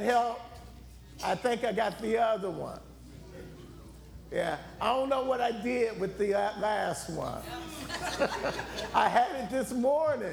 [0.00, 0.40] that help?
[1.24, 2.78] I think I got the other one.
[4.30, 7.42] Yeah, I don't know what I did with the uh, last one.
[8.94, 10.28] I had it this morning.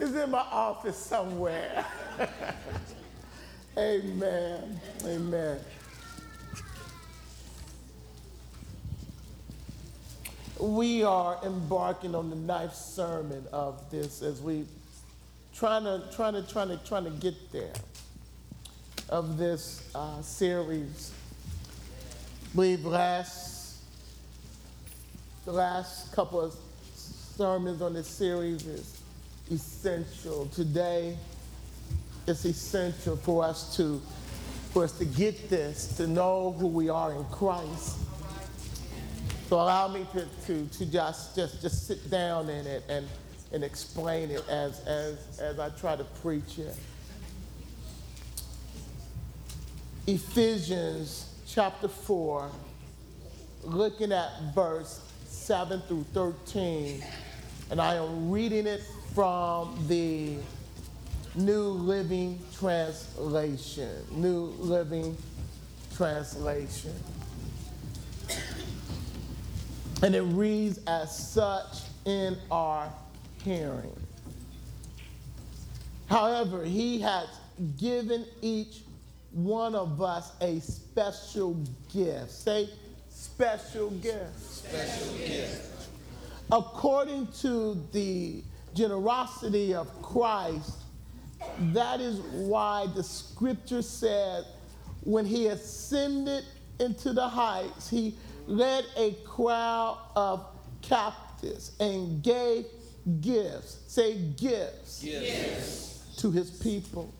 [0.00, 1.86] it's in my office somewhere.
[3.78, 4.80] Amen.
[5.04, 5.60] Amen.
[10.58, 14.66] We are embarking on the ninth sermon of this as we
[15.58, 17.72] trying to trying to trying to trying to get there
[19.08, 21.12] of this uh, series.
[22.54, 23.82] believe last
[25.44, 26.54] the last couple of
[26.94, 29.00] sermons on this series is
[29.50, 30.46] essential.
[30.46, 31.16] Today,
[32.26, 34.00] it's essential for us to
[34.70, 37.96] for us to get this, to know who we are in Christ.
[39.48, 43.08] So allow me to, to, to just, just, just sit down in it and,
[43.52, 46.76] and explain it as, as, as I try to preach it.
[50.06, 52.50] Ephesians chapter 4,
[53.64, 57.02] looking at verse 7 through 13,
[57.70, 58.82] and I am reading it
[59.14, 60.36] from the
[61.34, 63.90] New Living Translation.
[64.10, 65.16] New Living
[65.96, 66.92] Translation.
[70.02, 72.90] And it reads as such in our
[73.42, 73.96] hearing.
[76.08, 77.28] However, he has
[77.78, 78.82] given each
[79.32, 81.56] one of us a special
[81.92, 82.30] gift.
[82.30, 82.70] Say,
[83.10, 84.40] special gift.
[84.40, 85.88] Special gift.
[86.50, 88.42] According to the
[88.74, 90.78] generosity of Christ,
[91.72, 94.44] that is why the scripture said,
[95.02, 96.44] when he ascended
[96.80, 98.16] into the heights, he
[98.46, 100.46] led a crowd of
[100.80, 102.64] captives and gave
[103.20, 103.78] gifts.
[103.86, 105.02] Say gifts.
[105.02, 106.14] Gifts.
[106.18, 107.14] To his people.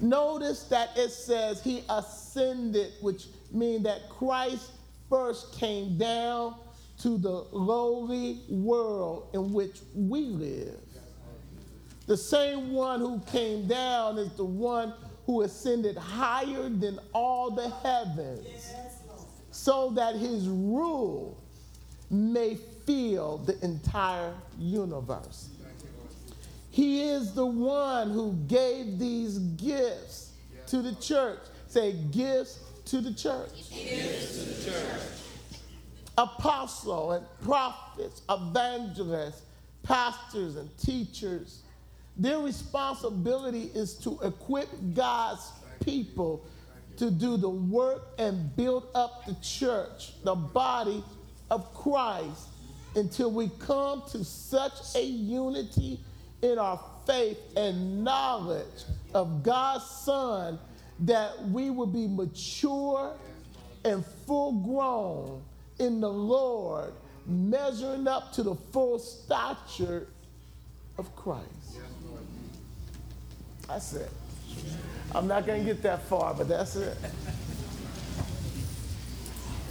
[0.00, 4.72] Notice that it says he ascended, which means that Christ
[5.08, 6.56] first came down
[6.98, 10.80] to the lowly world in which we live.
[12.06, 14.92] The same one who came down is the one
[15.26, 18.74] who ascended higher than all the heavens
[19.50, 21.42] so that his rule
[22.10, 25.48] may fill the entire universe.
[26.70, 30.32] He is the one who gave these gifts
[30.66, 31.38] to the church.
[31.68, 33.70] Say, gifts to the church.
[33.70, 35.02] Gifts to the church.
[36.18, 39.42] Apostle and prophets, evangelists,
[39.82, 41.62] pastors and teachers.
[42.16, 45.52] Their responsibility is to equip God's
[45.84, 46.44] people
[46.96, 51.02] to do the work and build up the church, the body
[51.50, 52.48] of Christ,
[52.94, 56.00] until we come to such a unity
[56.42, 58.84] in our faith and knowledge
[59.14, 60.58] of God's Son
[61.00, 63.12] that we will be mature
[63.84, 65.42] and full grown
[65.78, 66.92] in the Lord,
[67.26, 70.06] measuring up to the full stature
[70.98, 71.48] of Christ.
[73.66, 74.10] That's it.
[75.14, 76.96] I'm not going to get that far, but that's it.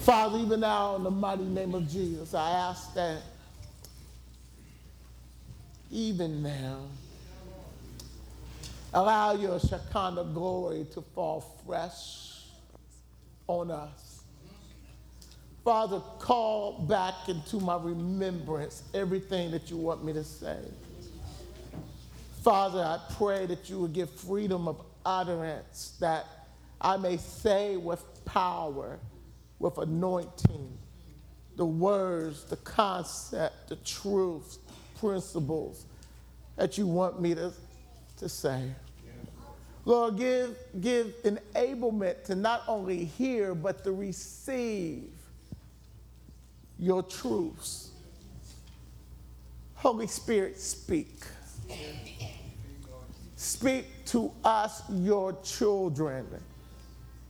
[0.03, 3.21] Father, even now, in the mighty name of Jesus, I ask that
[5.89, 6.81] even now,
[8.93, 12.41] allow your Shekinah glory to fall fresh
[13.47, 14.23] on us.
[15.63, 20.59] Father, call back into my remembrance everything that you want me to say.
[22.41, 26.25] Father, I pray that you would give freedom of utterance, that
[26.81, 28.99] I may say with power,
[29.63, 30.77] with anointing,
[31.55, 34.59] the words, the concept, the truths,
[34.99, 35.85] principles
[36.57, 37.53] that you want me to,
[38.17, 38.69] to say.
[39.85, 45.09] Lord, give, give enablement to not only hear, but to receive
[46.77, 47.91] your truths.
[49.75, 51.21] Holy Spirit, speak.
[53.37, 56.27] Speak to us, your children,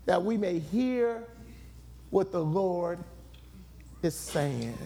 [0.05, 1.23] that we may hear
[2.13, 2.99] what the Lord
[4.03, 4.77] is saying.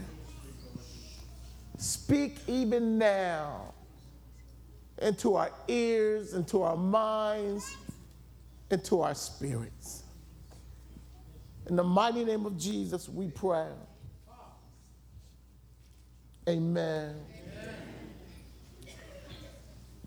[1.77, 3.73] Speak even now
[5.01, 7.75] into our ears, into our minds,
[8.71, 10.03] into our spirits.
[11.67, 13.67] In the mighty name of Jesus, we pray.
[16.47, 17.13] Amen.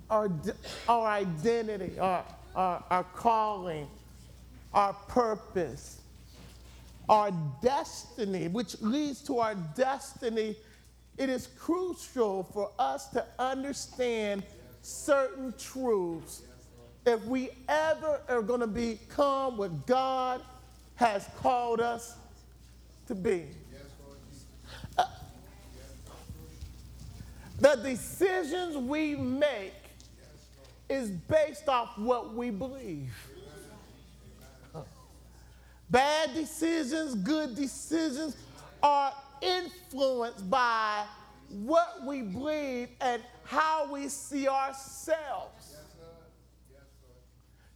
[0.08, 0.32] Our,
[0.88, 2.24] our identity, our,
[2.56, 3.86] our, our calling
[4.72, 6.00] our purpose,
[7.10, 10.54] our destiny, which leads to our destiny,
[11.18, 14.44] it is crucial for us to understand
[14.80, 16.42] certain truths
[17.04, 20.40] if we ever are going to become what God
[20.94, 22.14] has called us
[23.08, 23.46] to be.
[24.96, 25.04] Uh,
[27.58, 29.74] the decisions we make
[30.88, 33.12] is based off what we believe.
[35.90, 38.36] Bad decisions, good decisions
[38.82, 41.04] are influenced by
[41.48, 45.76] what we believe and how we see ourselves.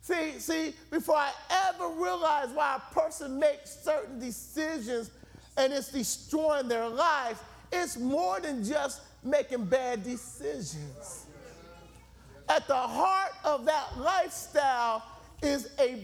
[0.01, 5.11] See, see, before I ever realized why a person makes certain decisions
[5.57, 7.41] and it's destroying their lives,
[7.73, 11.27] it's more than just making bad decisions.
[12.49, 15.03] At the heart of that lifestyle
[15.43, 15.97] is a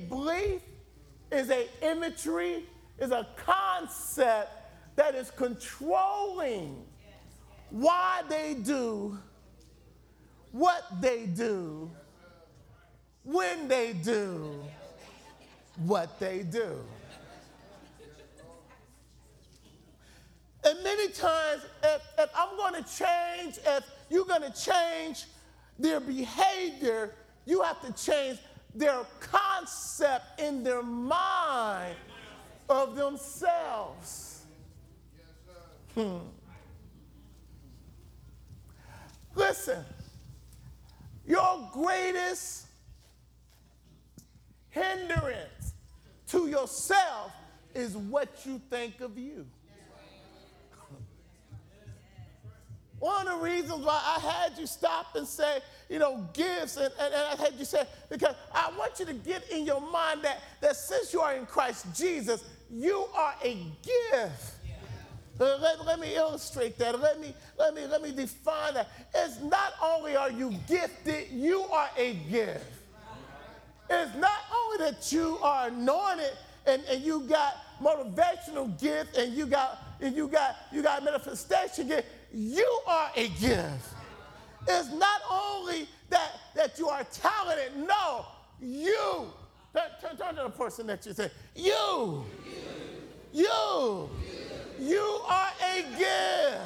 [1.30, 2.64] is a imagery,
[2.98, 4.50] is a concept
[4.96, 6.84] that is controlling
[7.70, 9.16] why they do
[10.52, 11.90] what they do
[13.22, 14.62] when they do
[15.76, 16.78] what they do.
[20.64, 25.24] And many times, if, if I'm going to change, if you're going to change
[25.78, 27.14] their behavior,
[27.46, 28.38] you have to change
[28.74, 31.96] their concept in their mind
[32.68, 34.44] of themselves.
[35.94, 36.18] Hmm.
[39.34, 39.84] Listen,
[41.26, 42.66] your greatest
[44.70, 45.74] hindrance
[46.28, 47.32] to yourself
[47.74, 49.46] is what you think of you.
[53.00, 56.92] One of the reasons why I had you stop and say, you know, gifts, and,
[57.00, 60.22] and, and, I had you say, because I want you to get in your mind
[60.22, 64.54] that, that since you are in Christ Jesus, you are a gift.
[65.40, 67.00] Uh, let, let me illustrate that.
[67.00, 68.88] Let me, let, me, let me define that.
[69.12, 72.64] It's not only are you gifted, you are a gift.
[73.88, 79.46] It's not only that you are anointed and, and you got motivational gift and you
[79.46, 83.94] got and you got you got manifestation gift, you are a gift.
[84.72, 88.26] It's not only that, that you are talented, no,
[88.60, 89.26] you.
[89.74, 92.24] Turn, turn, to the person that you say, you.
[93.32, 93.42] You.
[93.42, 94.10] you.
[94.78, 96.60] You are a gift.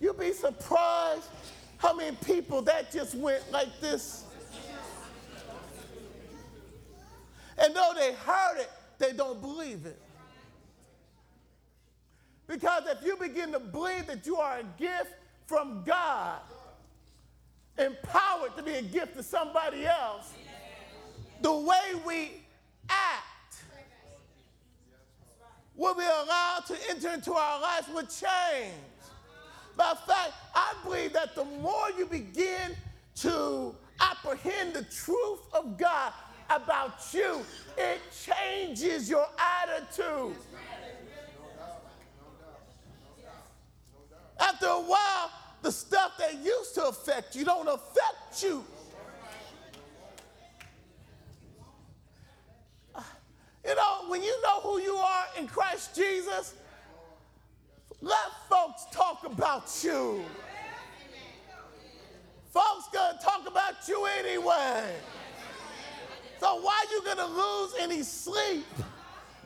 [0.00, 1.28] You'll be surprised
[1.78, 4.24] how many people that just went like this.
[7.58, 10.00] And though they heard it, they don't believe it.
[12.48, 15.12] Because if you begin to believe that you are a gift
[15.46, 16.40] from God,
[17.78, 20.32] empowered to be a gift to somebody else,
[21.42, 22.32] the way we
[22.88, 23.62] act
[25.76, 28.74] will be allowed to enter into our lives will change.
[29.78, 32.74] Of fact, I believe that the more you begin
[33.16, 36.12] to apprehend the truth of God
[36.50, 37.42] about you,
[37.76, 40.34] it changes your attitude.
[44.38, 45.30] After a while,
[45.62, 48.64] the stuff that used to affect you don't affect you.
[53.66, 56.54] You know, when you know who you are in Christ Jesus,
[58.00, 58.18] let
[58.48, 60.24] folks talk about you.
[62.50, 64.94] Folks gonna talk about you anyway.
[66.40, 68.66] So why you gonna lose any sleep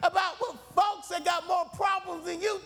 [0.03, 2.61] about what folks that got more problems than you?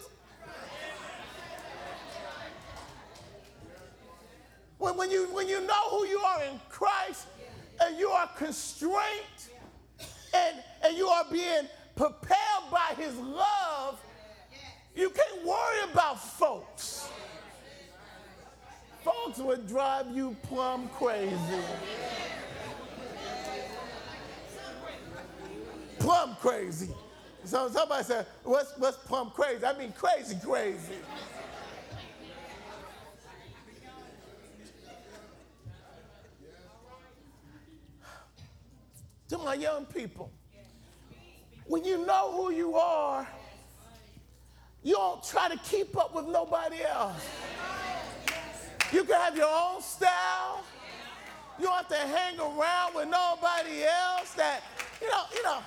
[4.79, 7.27] When, when, you, when you know who you are in Christ
[7.83, 8.93] and you are constrained
[10.35, 14.01] and, and you are being propelled by his love,
[14.95, 17.09] you can't worry about folks.
[19.03, 21.37] Folks would drive you plumb crazy.
[25.99, 26.89] Plumb crazy.
[27.45, 29.65] So somebody said, what's, what's plumb crazy?
[29.65, 30.95] I mean crazy, crazy.
[39.29, 40.31] To my young people.
[41.67, 43.27] When you know who you are,
[44.83, 47.29] you don't try to keep up with nobody else.
[48.93, 50.65] You can have your own style.
[51.59, 54.61] You don't have to hang around with nobody else that,
[55.01, 55.59] you know, you know,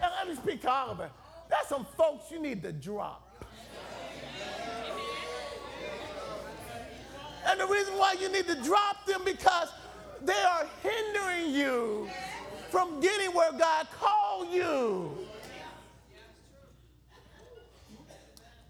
[0.00, 1.10] let me speak to Oliver.
[1.50, 3.28] That's some folks you need to drop.
[7.44, 9.68] And the reason why you need to drop them because
[10.24, 12.08] they are hindering you
[12.72, 15.14] from getting where God called you.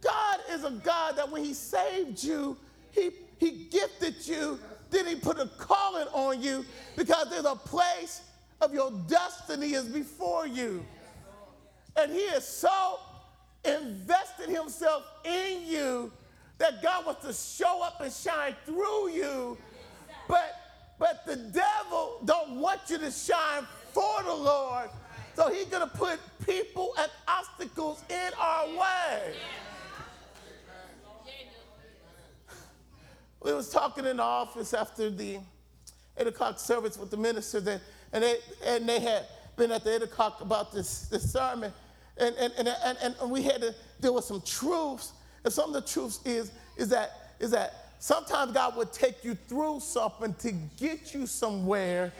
[0.00, 2.56] God is a God that when He saved you,
[2.90, 4.58] He, he gifted you,
[4.90, 6.66] then He put a calling on you
[6.96, 8.22] because there's a place
[8.60, 10.84] of your destiny is before you.
[11.96, 12.98] And He is so
[13.64, 16.10] invested Himself in you
[16.58, 19.56] that God wants to show up and shine through you.
[20.26, 20.56] But
[20.98, 24.90] but the devil don't want you to shine for the Lord.
[25.34, 29.34] So he's going to put people and obstacles in our way.
[33.42, 35.38] We was talking in the office after the
[36.16, 37.80] 8 o'clock service with the ministers, and,
[38.12, 41.72] and, they, and they had been at the 8 o'clock about this, this sermon.
[42.18, 42.68] And, and, and,
[43.02, 45.12] and, and we had to deal with some truths.
[45.44, 49.34] And some of the truths is, is, that, is that sometimes God would take you
[49.34, 52.12] through something to get you somewhere.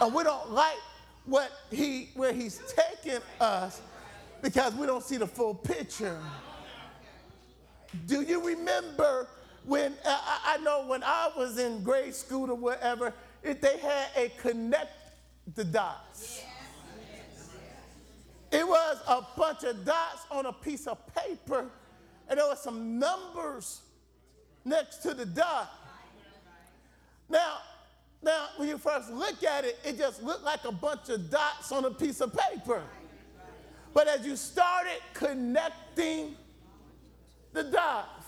[0.00, 0.78] And we don't like
[1.26, 3.80] what he, where he's taking us
[4.42, 6.18] because we don't see the full picture.
[8.06, 9.28] Do you remember
[9.64, 13.12] when I, I know when I was in grade school or whatever,
[13.42, 14.92] it, they had a connect
[15.54, 16.42] the dots.
[18.52, 21.66] It was a bunch of dots on a piece of paper,
[22.28, 23.80] and there were some numbers
[24.64, 25.70] next to the dot.
[27.28, 27.58] Now,
[28.22, 31.72] now, when you first look at it, it just looked like a bunch of dots
[31.72, 32.82] on a piece of paper.
[33.94, 36.36] But as you started connecting
[37.52, 38.26] the dots,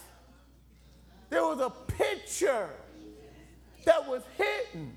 [1.29, 2.69] there was a picture
[3.85, 4.97] that was hidden.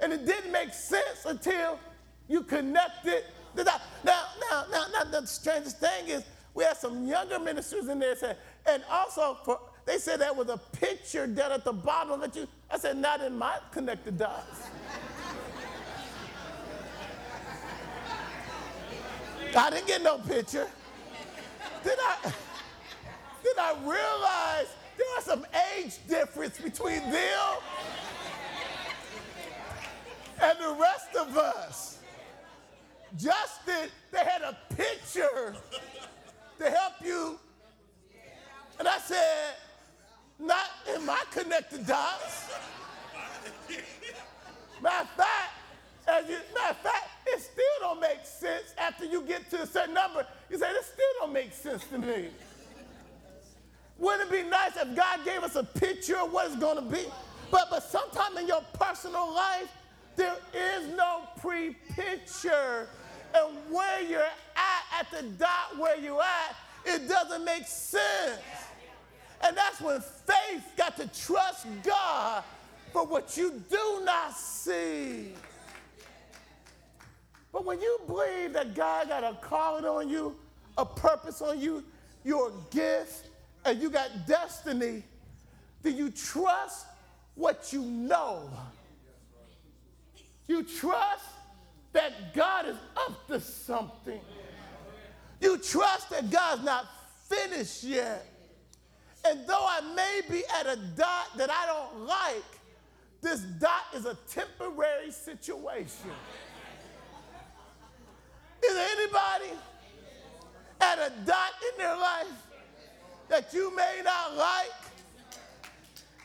[0.00, 1.78] And it didn't make sense until
[2.28, 3.82] you connected the dots.
[4.04, 8.16] Now, now, now, now, the strangest thing is we had some younger ministers in there
[8.16, 12.34] said, and also for they said that was a picture down at the bottom that
[12.34, 12.48] you.
[12.70, 14.68] I said, not in my connected dots.
[19.56, 20.66] I didn't get no picture.
[21.82, 25.46] Then I, then I realized there was some
[25.76, 27.56] age difference between them
[30.42, 31.98] and the rest of us.
[33.16, 35.54] Justin, they had a picture
[36.58, 37.38] to help you.
[38.78, 39.54] And I said,
[40.38, 42.50] not in my connected dots.
[44.82, 45.52] Matter of fact,
[46.06, 49.66] as you, matter of fact, it still don't make sense after you get to a
[49.66, 50.26] certain number.
[50.50, 52.28] You say, this still don't make sense to me.
[53.98, 56.82] Wouldn't it be nice if God gave us a picture of what it's going to
[56.82, 57.04] be?
[57.50, 59.72] But, but sometime in your personal life,
[60.16, 62.88] there is no pre-picture.
[63.34, 68.40] And where you're at, at the dot where you're at, it doesn't make sense.
[69.42, 72.42] And that's when faith got to trust God
[72.92, 75.32] for what you do not see.
[77.52, 80.36] But when you believe that God got a calling on you,
[80.76, 81.84] a purpose on you,
[82.24, 83.28] your gift,
[83.64, 85.02] and you got destiny,
[85.82, 86.86] do you trust
[87.34, 88.50] what you know?
[90.48, 91.24] You trust
[91.92, 94.20] that God is up to something.
[95.40, 96.86] You trust that God's not
[97.28, 98.26] finished yet.
[99.28, 102.44] And though I may be at a dot that I don't like,
[103.22, 106.10] this dot is a temporary situation.
[108.64, 109.50] Is there anybody
[110.80, 112.26] at a dot in their life
[113.28, 114.70] that you may not like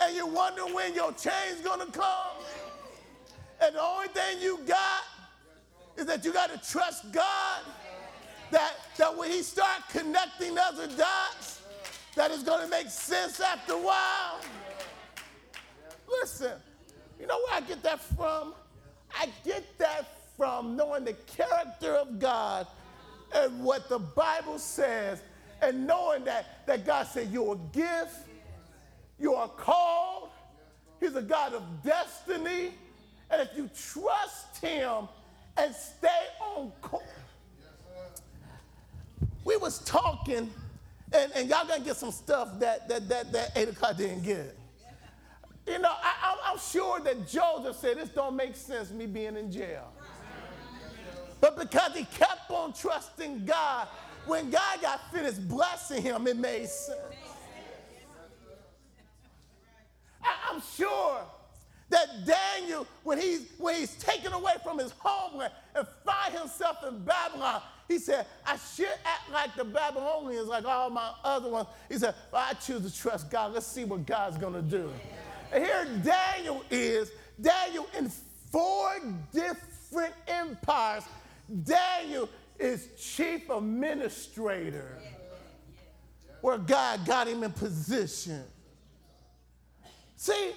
[0.01, 2.43] and you wonder when your change's gonna come?
[3.61, 5.03] And the only thing you got
[5.97, 7.61] is that you got to trust God
[8.51, 11.60] that, that when He start connecting other dots,
[12.15, 14.41] that is going to make sense after a while.
[16.09, 16.53] Listen,
[17.19, 18.53] you know where I get that from?
[19.13, 22.67] I get that from knowing the character of God
[23.33, 25.21] and what the Bible says,
[25.61, 28.27] and knowing that, that God said, You're a gift,
[29.19, 30.29] you are called,
[30.99, 32.71] He's a God of destiny,
[33.29, 35.07] and if you trust Him
[35.57, 36.07] and stay
[36.41, 37.03] on course.
[39.43, 40.51] We was talking
[41.13, 44.57] and, and y'all gonna get some stuff that, that, that, that 8 o'clock didn't get.
[45.67, 49.51] You know, I, am sure that Joseph said, This don't make sense, me being in
[49.51, 49.91] jail.
[51.39, 53.87] But because he kept on trusting God,
[54.25, 56.99] when God got finished blessing him, it made sense.
[60.23, 61.21] I, I'm sure
[61.89, 66.99] that Daniel, when he's, when he's taken away from his homeland and find himself in
[67.03, 71.67] Babylon, he said, I should act like the Babylonians, like all my other ones.
[71.89, 73.53] He said, well, I choose to trust God.
[73.53, 74.89] Let's see what God's going to do.
[75.51, 78.09] And here Daniel is, Daniel in
[78.49, 78.93] four
[79.33, 81.03] different empires.
[81.63, 84.97] Daniel is chief administrator,
[86.39, 88.43] where God got him in position.
[90.15, 90.53] See,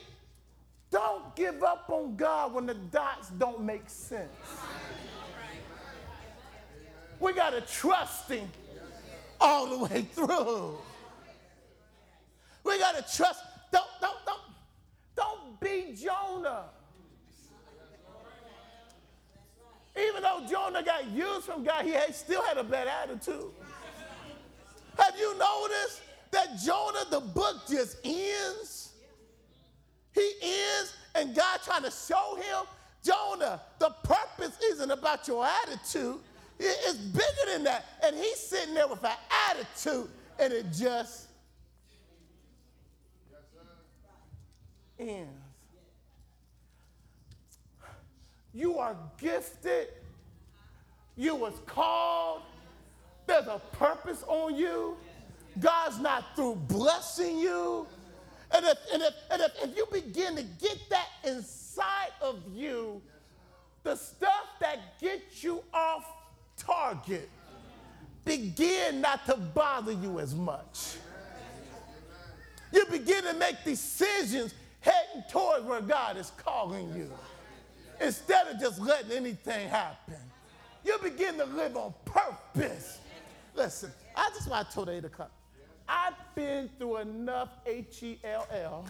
[0.91, 4.31] don't give up on God when the dots don't make sense.
[7.25, 8.47] We got to trust Him
[9.40, 10.76] all the way through.
[12.62, 13.43] We got to trust.
[13.73, 14.40] Don't, don't, don't,
[15.16, 16.64] don't be Jonah.
[19.97, 23.50] Even though Jonah got used from God, he had, still had a bad attitude.
[24.99, 28.93] Have you noticed that Jonah, the book just ends?
[30.12, 32.66] He ends, and God trying to show him,
[33.02, 36.19] Jonah, the purpose isn't about your attitude.
[36.59, 37.85] It's bigger than that.
[38.05, 39.17] And he's sitting there with an
[39.51, 40.09] attitude,
[40.39, 41.29] and it just
[44.99, 45.31] ends.
[48.53, 49.89] You are gifted.
[51.17, 52.43] You was called.
[53.27, 54.97] There's a purpose on you.
[55.59, 57.87] God's not through blessing you.
[58.53, 63.03] And if, and if, and if, if you begin to get that inside of you,
[63.83, 66.05] the stuff that gets you off
[66.57, 67.29] target
[68.25, 70.97] begin not to bother you as much.
[72.73, 77.11] You begin to make decisions heading towards where God is calling you
[78.01, 80.17] instead of just letting anything happen.
[80.85, 82.99] You begin to live on purpose.
[83.55, 85.31] Listen, I just want to told Ada Cup.
[85.89, 88.85] I've been through enough H E L L.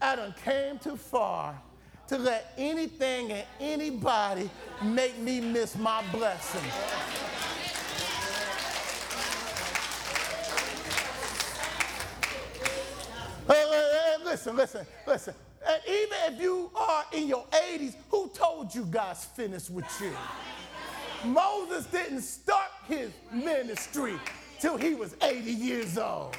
[0.00, 1.60] I done came too far
[2.08, 4.50] to let anything and anybody
[4.82, 6.70] make me miss my blessing.
[13.46, 13.64] Hey,
[14.24, 15.34] listen, listen, listen.
[15.66, 20.12] And even if you are in your 80s, who told you God's finished with you?
[21.24, 24.14] Moses didn't start his ministry
[24.60, 26.36] till he was 80 years old.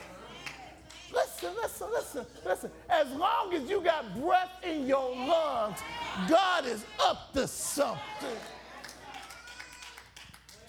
[1.15, 2.71] Listen, listen, listen, listen.
[2.89, 5.79] As long as you got breath in your lungs,
[6.27, 8.37] God is up to something.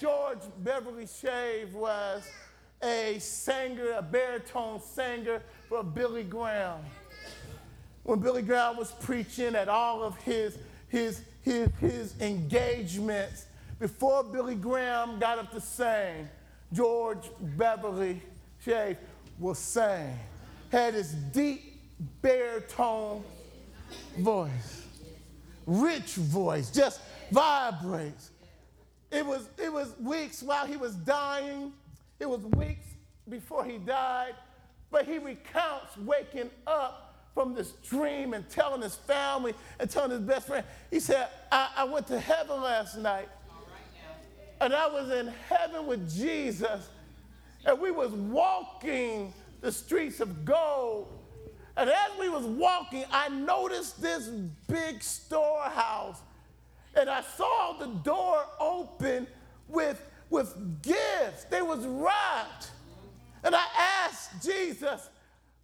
[0.01, 2.29] George Beverly Shea was
[2.83, 6.81] a singer, a baritone singer for Billy Graham.
[8.05, 13.47] When Billy Graham was preaching at all of his, his, his, his engagements,
[13.81, 16.29] before Billy Graham got up to sing,
[16.73, 18.23] George Beverly
[18.65, 18.97] Shea
[19.41, 20.17] will sing.
[20.71, 21.81] Had his deep
[22.23, 23.23] baritone
[24.19, 24.87] voice,
[25.67, 27.01] rich voice, just
[27.31, 28.31] vibrates.
[29.11, 31.73] It was, it was weeks while he was dying,
[32.19, 32.87] it was weeks
[33.29, 34.35] before he died,
[34.91, 40.21] but he recounts waking up from this dream and telling his family and telling his
[40.21, 40.65] best friend.
[40.91, 43.29] He said, I, I went to heaven last night
[44.61, 46.89] and I was in heaven with Jesus,
[47.65, 51.09] and we was walking the streets of gold.
[51.77, 54.29] And as we was walking, I noticed this
[54.69, 56.21] big storehouse,
[56.95, 59.27] and I saw the door open
[59.69, 61.45] with, with gifts.
[61.51, 62.71] They was wrapped.
[63.45, 63.65] And I
[64.05, 65.09] asked Jesus,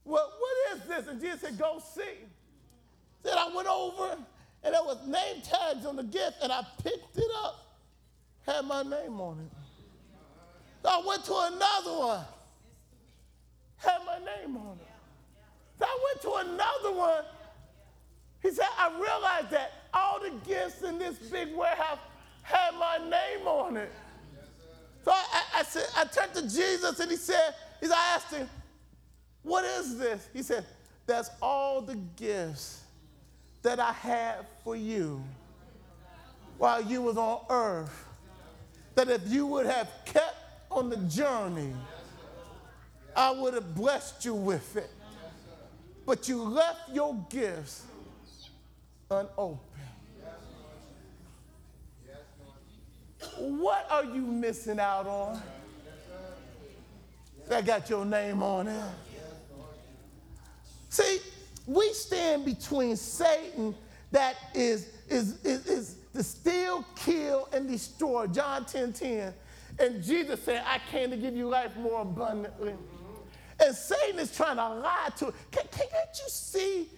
[0.05, 1.07] well, what is this?
[1.09, 2.03] And Jesus said, go see.
[3.23, 4.19] Said I went over,
[4.63, 7.63] and there was name tags on the gift, and I picked it up
[8.47, 9.57] had my name on it.
[10.83, 12.25] So I went to another one,
[13.83, 14.89] had my name on it.
[15.79, 17.25] So I went to another one.
[18.43, 21.99] He said, I realized that all the gifts in this big warehouse
[22.43, 23.93] had my name on it.
[25.05, 28.15] So I, I, I said, I turned to Jesus and he said, he said, I
[28.15, 28.49] asked him,
[29.43, 30.29] what is this?
[30.33, 30.65] He said,
[31.07, 32.83] that's all the gifts
[33.63, 35.23] that I had for you
[36.59, 38.07] while you was on earth
[38.95, 40.37] that if you would have kept
[40.71, 41.73] on the journey,
[43.17, 44.91] I would have blessed you with it.
[46.05, 47.85] But you left your gifts
[49.11, 49.59] unopened.
[53.39, 55.41] What are you missing out on?
[57.49, 58.83] That got your name on it.
[60.89, 61.19] See,
[61.67, 63.75] we stand between Satan
[64.11, 68.27] that is, is, is, is to steal, kill, and destroy.
[68.27, 69.35] John 10 10.
[69.79, 72.75] And Jesus said, I came to give you life more abundantly.
[73.65, 75.35] And Satan is trying to lie to it.
[75.51, 76.89] Can, can't you see?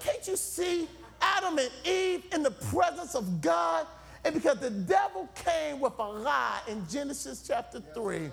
[0.00, 0.88] Can't you see
[1.20, 3.86] Adam and Eve in the presence of God?
[4.24, 8.30] And because the devil came with a lie in Genesis chapter 3,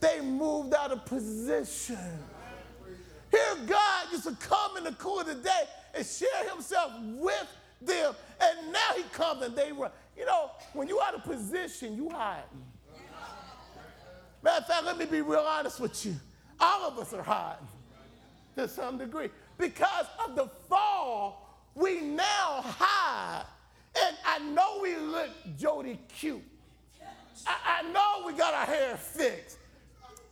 [0.00, 1.98] they moved out of position.
[3.30, 5.62] Here, God used to come in the cool of the day
[5.94, 7.46] and share himself with
[7.80, 8.14] them.
[8.40, 9.90] And now he comes and they run.
[10.16, 12.42] You know, when you out of position, you hide.
[14.42, 16.14] Matter of fact, let me be real honest with you.
[16.60, 17.66] All of us are hiding
[18.56, 19.28] to some degree.
[19.58, 23.44] Because of the fall, we now hide.
[24.04, 26.42] And I know we look Jody cute.
[27.46, 29.58] I, I know we got our hair fixed.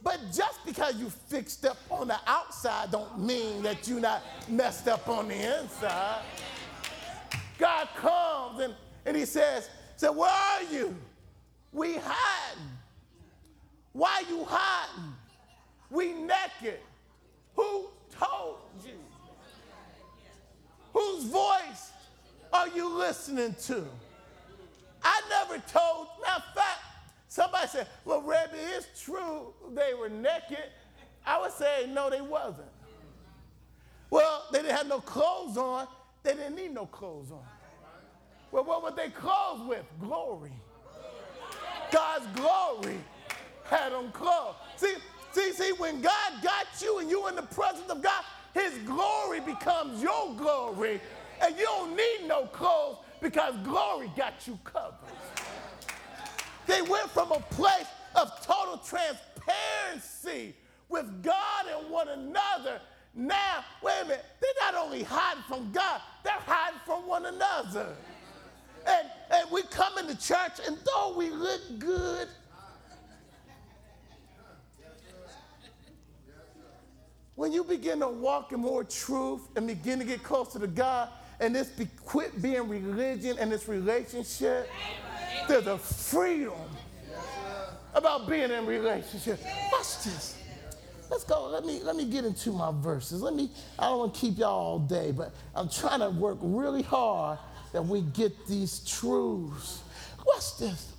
[0.02, 4.86] But just because you fixed up on the outside don't mean that you're not messed
[4.86, 6.22] up on the inside.
[7.58, 8.74] God comes and,
[9.06, 10.94] and he says, so where are you?
[11.72, 12.64] We hiding.
[13.92, 15.14] Why you hiding?
[15.94, 16.80] We naked.
[17.54, 17.86] Who
[18.18, 18.98] told you?
[20.92, 21.92] Whose voice
[22.52, 23.84] are you listening to?
[25.04, 26.80] I never told, matter of fact,
[27.28, 30.64] somebody said, well, Rebbe, it's true they were naked.
[31.24, 32.66] I would say, no, they wasn't.
[34.10, 35.86] Well, they didn't have no clothes on.
[36.24, 37.44] They didn't need no clothes on.
[38.50, 39.84] Well, what were they clothed with?
[40.00, 40.52] Glory.
[41.92, 42.98] God's glory
[43.64, 44.56] had them clothed.
[44.76, 44.94] See,
[45.34, 49.40] see, see, when God got you and you in the presence of God, his glory
[49.40, 51.00] becomes your glory.
[51.42, 54.94] And you don't need no clothes because glory got you covered.
[56.66, 60.54] They went from a place of total transparency
[60.88, 62.80] with God and one another.
[63.14, 67.94] Now, wait a minute, they're not only hiding from God, they're hiding from one another.
[68.86, 72.28] And, and we come into church, and though we look good,
[77.36, 81.08] when you begin to walk in more truth and begin to get closer to God,
[81.40, 84.70] and this be, quit being religion and this relationship,
[85.48, 86.52] there's a freedom
[87.94, 89.40] about being in relationship.
[89.72, 90.38] Watch this.
[91.10, 91.48] Let's go.
[91.48, 93.20] Let me let me get into my verses.
[93.20, 93.50] Let me.
[93.78, 97.38] I don't want to keep y'all all day, but I'm trying to work really hard
[97.72, 99.82] that we get these truths.
[100.26, 100.92] Watch this.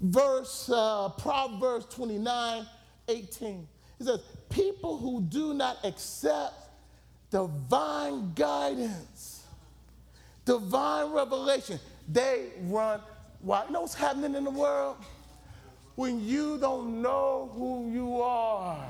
[0.00, 2.66] Verse uh, Proverbs 29,
[3.08, 3.68] 18.
[4.00, 4.20] It says,
[4.54, 6.54] "People who do not accept
[7.28, 9.44] divine guidance,
[10.44, 13.00] divine revelation, they run
[13.40, 13.64] why?
[13.66, 14.96] You know what's happening in the world?
[15.96, 18.86] When you don't know who you are,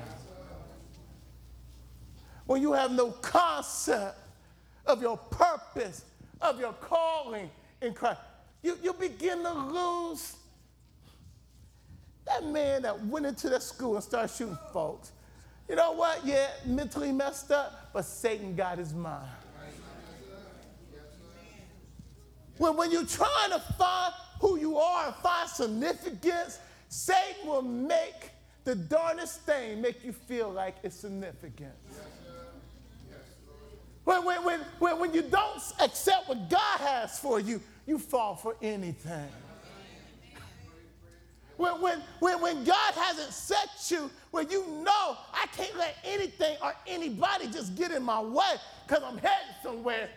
[2.45, 4.19] when you have no concept
[4.85, 6.05] of your purpose,
[6.43, 7.51] of your calling
[7.81, 8.21] in Christ,
[8.63, 10.37] you, you begin to lose.
[12.27, 15.13] That man that went into that school and started shooting folks,
[15.69, 16.25] you know what?
[16.25, 19.29] Yeah, mentally messed up, but Satan got his mind.
[22.59, 28.31] When, when you're trying to find who you are and find significance, Satan will make
[28.65, 31.73] the darnest thing make you feel like it's significant.
[34.05, 38.37] When, when, when, when, when you don't accept what God has for you, you fall
[38.37, 39.29] for anything.
[41.57, 46.57] When, when, when, when God hasn't set you where you know I can't let anything
[46.63, 48.55] or anybody just get in my way
[48.87, 50.09] because I'm heading somewhere,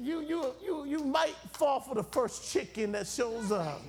[0.00, 3.82] you, you, you, you might fall for the first chicken that shows up.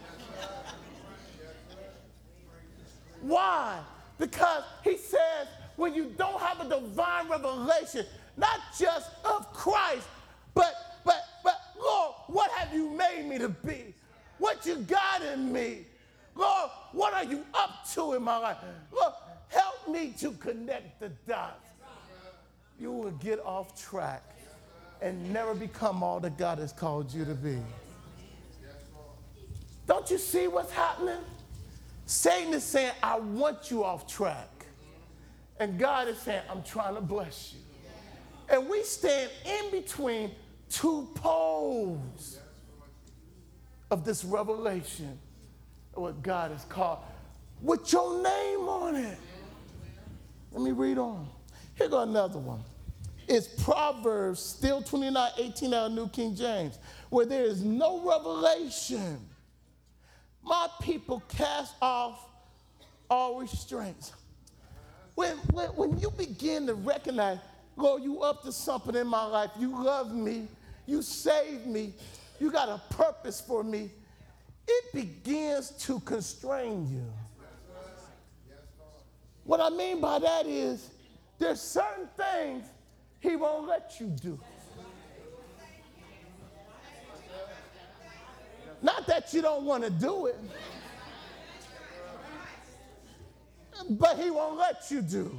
[3.22, 3.80] Why?
[4.18, 8.06] Because he says when you don't have a divine revelation,
[8.38, 10.08] not just of Christ,
[10.54, 13.94] but but but Lord, what have you made me to be?
[14.38, 15.86] What you got in me?
[16.39, 18.58] Lord, what are you up to in my life?
[18.91, 19.13] Lord,
[19.49, 21.67] help me to connect the dots.
[22.80, 24.23] You will get off track
[25.02, 27.58] and never become all that God has called you to be.
[29.86, 31.19] Don't you see what's happening?
[32.06, 34.47] Satan is saying, I want you off track.
[35.60, 37.60] And God is saying, I'm trying to bless you.
[38.56, 40.32] And we stand in between
[40.69, 42.39] two poles
[43.91, 45.19] of this revelation
[46.00, 47.00] what God has called
[47.62, 49.18] with your name on it.
[50.52, 51.28] Let me read on.
[51.76, 52.64] Here go another one.
[53.28, 59.20] It's Proverbs, still 29, 18 out of New King James, where there is no revelation.
[60.44, 62.28] My people cast off
[63.10, 64.14] all restraints.
[65.14, 67.38] When, when, when you begin to recognize,
[67.76, 70.48] Lord, you up to something in my life, you love me,
[70.88, 71.94] you saved me,
[72.40, 73.92] you got a purpose for me,
[74.70, 77.04] it begins to constrain you.
[79.44, 80.92] What I mean by that is
[81.40, 82.66] there's certain things
[83.20, 84.40] he won't let you do.
[88.82, 90.38] Not that you don't want to do it,
[93.90, 95.38] but he won't let you do.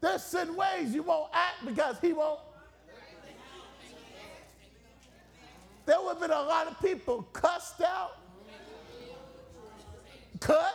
[0.00, 2.40] There's certain ways you won't act because he won't.
[5.86, 8.18] Would have been a lot of people cussed out,
[10.38, 10.74] cut,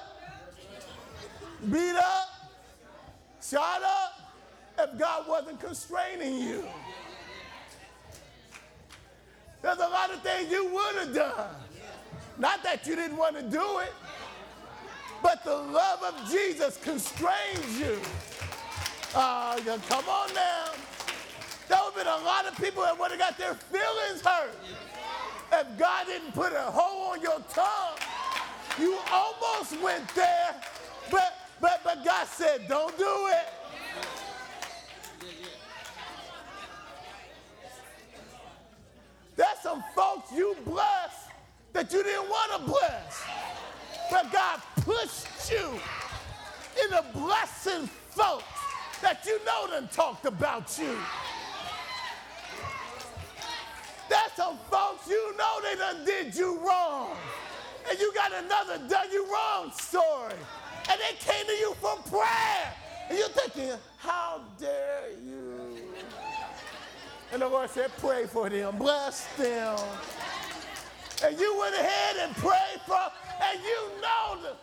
[1.71, 2.29] beat up,
[3.41, 4.33] shot up
[4.79, 6.63] if God wasn't constraining you.
[9.61, 11.49] There's a lot of things you would have done.
[12.37, 13.93] Not that you didn't want to do it,
[15.23, 17.99] but the love of Jesus constrains you.
[19.15, 20.65] Ah, yeah, come on now.
[21.67, 24.53] There would have been a lot of people that would have got their feelings hurt
[25.51, 27.97] if God didn't put a hole on your tongue.
[28.79, 30.55] You almost went there,
[31.09, 33.47] but but but God said, don't do it.
[39.35, 41.27] There's some folks you bless
[41.73, 43.23] that you didn't want to bless.
[44.09, 45.79] But God pushed you
[46.85, 48.43] in a blessing folks
[49.01, 50.97] that you know done talked about you.
[54.09, 57.15] There's some folks you know they done did you wrong.
[57.89, 60.33] And you got another done you wrong story.
[60.89, 62.73] And they came to you for prayer.
[63.09, 65.77] And you're thinking, how dare you?
[67.31, 69.77] And the Lord said, pray for them, bless them.
[71.23, 72.99] And you went ahead and prayed for,
[73.41, 74.55] and you know the.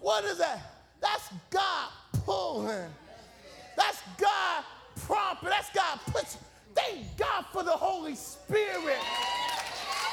[0.00, 0.60] What is that?
[1.00, 1.90] That's God
[2.24, 2.88] pulling.
[3.76, 4.64] That's God
[4.96, 5.48] prompting.
[5.48, 6.40] That's God pushing.
[6.74, 8.98] Thank God for the Holy Spirit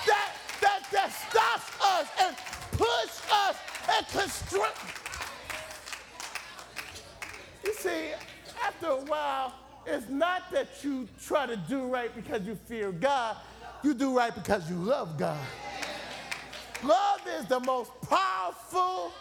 [0.08, 2.36] that, that, that stops us and
[2.72, 3.58] push us
[3.96, 4.78] and constrict.
[7.64, 8.12] You see,
[8.64, 9.54] after a while,
[9.86, 13.38] it's not that you try to do right because you fear God.
[13.84, 15.40] You do right because you love God.
[16.84, 19.12] Love is the most powerful.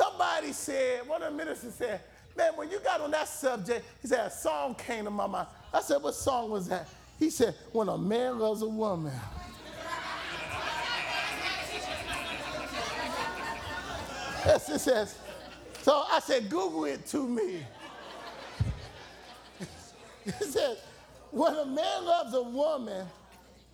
[0.00, 2.00] Somebody said, one of the ministers said,
[2.34, 5.46] Man, when you got on that subject, he said, a song came to my mind.
[5.74, 6.88] I said, What song was that?
[7.18, 9.12] He said, When a man loves a woman.
[14.46, 15.18] Yes, it says,
[15.82, 17.62] so I said, Google it to me.
[20.24, 20.78] it says,
[21.30, 23.06] when a man loves a woman,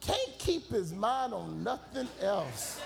[0.01, 2.81] can't keep his mind on nothing else.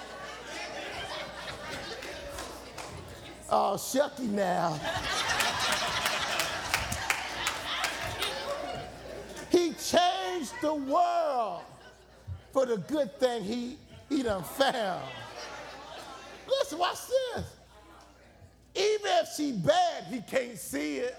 [3.53, 4.79] Oh, shucky now.
[9.51, 11.63] he changed the world
[12.53, 13.77] for the good thing he,
[14.09, 15.03] he done found.
[16.47, 17.45] Listen, watch this.
[18.77, 21.17] Even if she bad, he can't see it.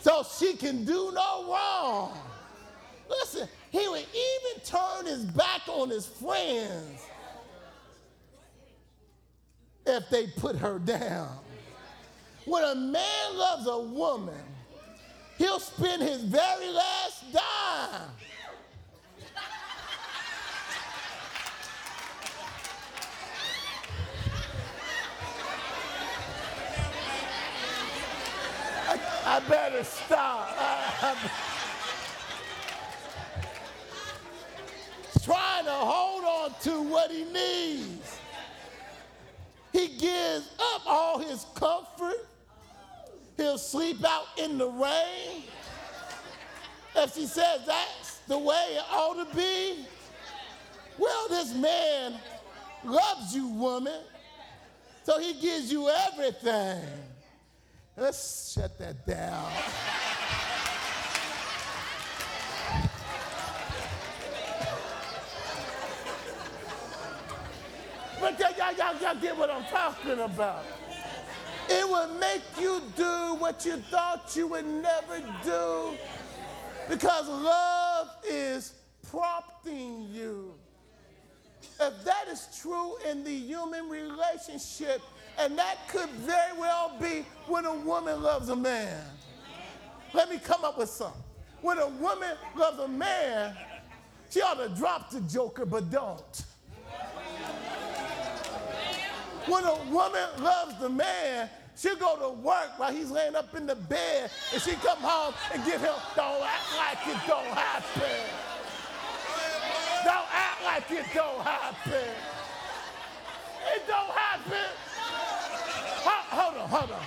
[0.00, 2.18] So she can do no wrong.
[3.08, 7.02] Listen, he would even turn his back on his friends
[9.86, 11.38] if they put her down.
[12.44, 14.44] When a man loves a woman,
[15.38, 18.10] he'll spend his very last dime
[29.32, 30.48] I better stop.
[35.24, 38.18] Trying to hold on to what he needs.
[39.72, 42.26] He gives up all his comfort.
[43.36, 45.44] He'll sleep out in the rain.
[46.96, 49.86] If she says that's the way it ought to be,
[50.98, 52.14] well, this man
[52.84, 54.00] loves you, woman.
[55.04, 56.84] So he gives you everything.
[57.96, 59.50] Let's shut that down.
[68.20, 70.64] but y'all, y'all, y'all get what I'm talking about.
[71.68, 75.92] It will make you do what you thought you would never do
[76.88, 78.74] because love is
[79.08, 80.54] prompting you.
[81.80, 85.00] If that is true in the human relationship,
[85.38, 89.02] and that could very well be when a woman loves a man.
[90.12, 91.22] Let me come up with something.
[91.62, 93.56] When a woman loves a man,
[94.30, 96.44] she ought to drop the joker, but don't.
[99.50, 103.66] When a woman loves the man, she'll go to work while he's laying up in
[103.66, 108.20] the bed, and she come home and give him, don't act like it don't happen.
[110.04, 112.08] Don't act like it don't happen.
[113.74, 114.70] It don't happen
[116.30, 117.04] hold on, hold on.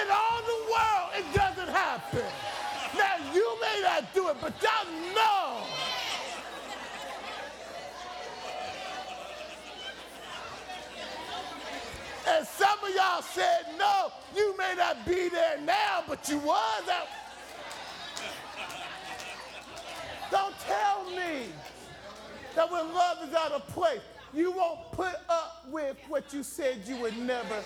[0.00, 2.28] In all the world, it doesn't happen.
[2.96, 5.75] Now, you may not do it, but y'all know.
[12.28, 14.12] And some of y'all said no.
[14.34, 17.06] You may not be there now, but you was out.
[20.30, 21.46] Don't tell me
[22.56, 24.00] that when love is out of place,
[24.34, 27.62] you won't put up with what you said you would never.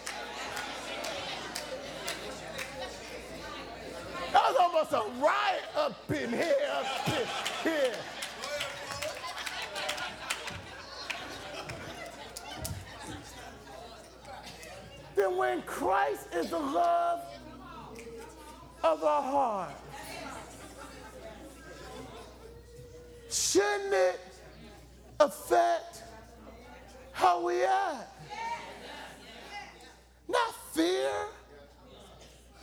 [4.32, 7.94] That was almost a riot up in here, up in here.
[15.20, 17.20] Then when Christ is the love
[18.82, 19.74] of our heart,
[23.30, 24.18] shouldn't it
[25.20, 26.04] affect
[27.12, 28.08] how we act?
[30.26, 31.10] Not fear.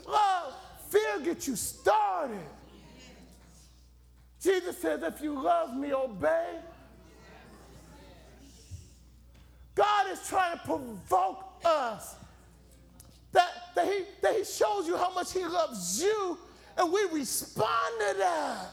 [0.08, 0.56] Love,
[0.90, 2.40] fear gets you started.
[4.42, 6.56] Jesus says, if you love me, obey.
[9.76, 12.16] God is trying to provoke us
[13.78, 16.38] that, he, that He shows you how much He loves you,
[16.76, 18.66] and we respond to that.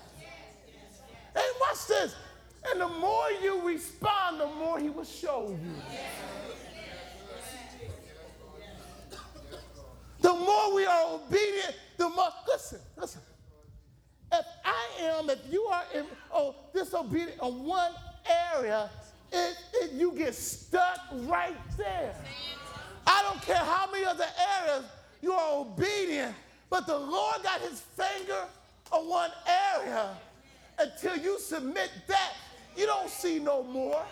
[1.37, 2.15] And watch this.
[2.71, 5.75] And the more you respond, the more He will show you.
[10.23, 12.31] The more we are obedient, the more.
[12.49, 13.21] Listen, listen.
[14.33, 17.93] If I am, if you are in, oh, disobedient in one
[18.55, 18.89] area,
[19.31, 22.15] it, it, you get stuck right there.
[23.07, 24.27] I don't care how many other
[24.61, 24.85] areas
[25.21, 26.35] you are obedient,
[26.71, 28.45] but the Lord got his finger
[28.93, 29.31] on one
[29.77, 30.11] area.
[30.79, 32.33] Until you submit that,
[32.77, 34.05] you don't see no more.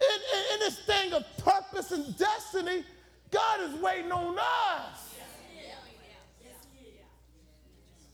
[0.00, 2.84] In, in, in this thing of purpose and destiny,
[3.30, 5.14] God is waiting on us.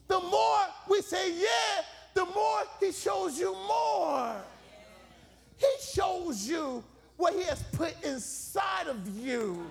[0.09, 1.83] The more we say yeah,
[2.15, 4.37] the more He shows you more.
[5.63, 6.83] He shows you
[7.17, 9.65] what He has put inside of you.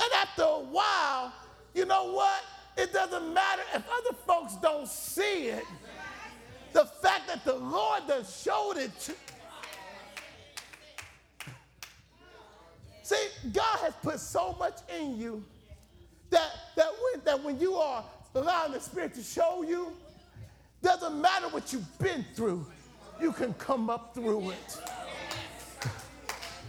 [0.00, 1.32] And after a while,
[1.74, 2.42] you know what?
[2.76, 5.64] It doesn't matter if other folks don't see it.
[6.72, 9.12] The fact that the Lord has showed it to
[13.02, 15.44] See, God has put so much in you
[16.30, 18.04] that, that, when, that when you are
[18.34, 19.92] allowing the Spirit to show you,
[20.82, 22.64] doesn't matter what you've been through,
[23.22, 24.80] you can come up through it.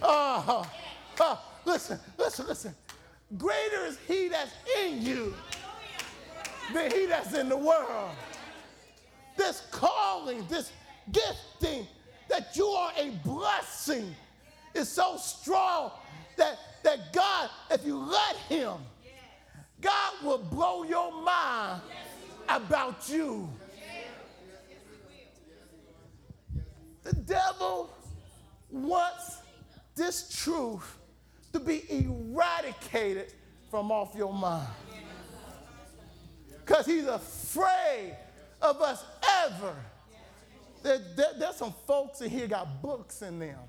[0.02, 0.64] Uh,
[1.20, 1.36] uh,
[1.66, 2.76] listen, listen, listen.
[3.38, 5.34] Greater is He that's in you
[6.74, 8.12] than He that's in the world.
[9.36, 10.72] This calling, this
[11.12, 11.88] gifting
[12.30, 14.16] that you are a blessing
[14.76, 15.92] is so strong
[16.38, 18.74] that, that God, if you let Him,
[19.82, 21.82] God will blow your mind
[22.48, 23.50] about you.
[27.04, 27.94] The devil
[28.70, 29.38] wants
[29.96, 30.98] this truth
[31.52, 33.34] to be eradicated
[33.70, 34.68] from off your mind.
[36.66, 38.16] Because he's afraid
[38.62, 39.04] of us
[39.46, 39.76] ever.
[40.82, 43.60] There, there, there's some folks in here got books in them.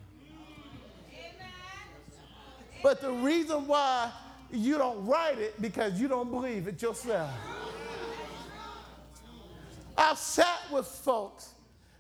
[2.83, 4.13] But the reason why
[4.53, 7.31] you don't write it because you don't believe it yourself.
[9.97, 11.54] I've sat with folks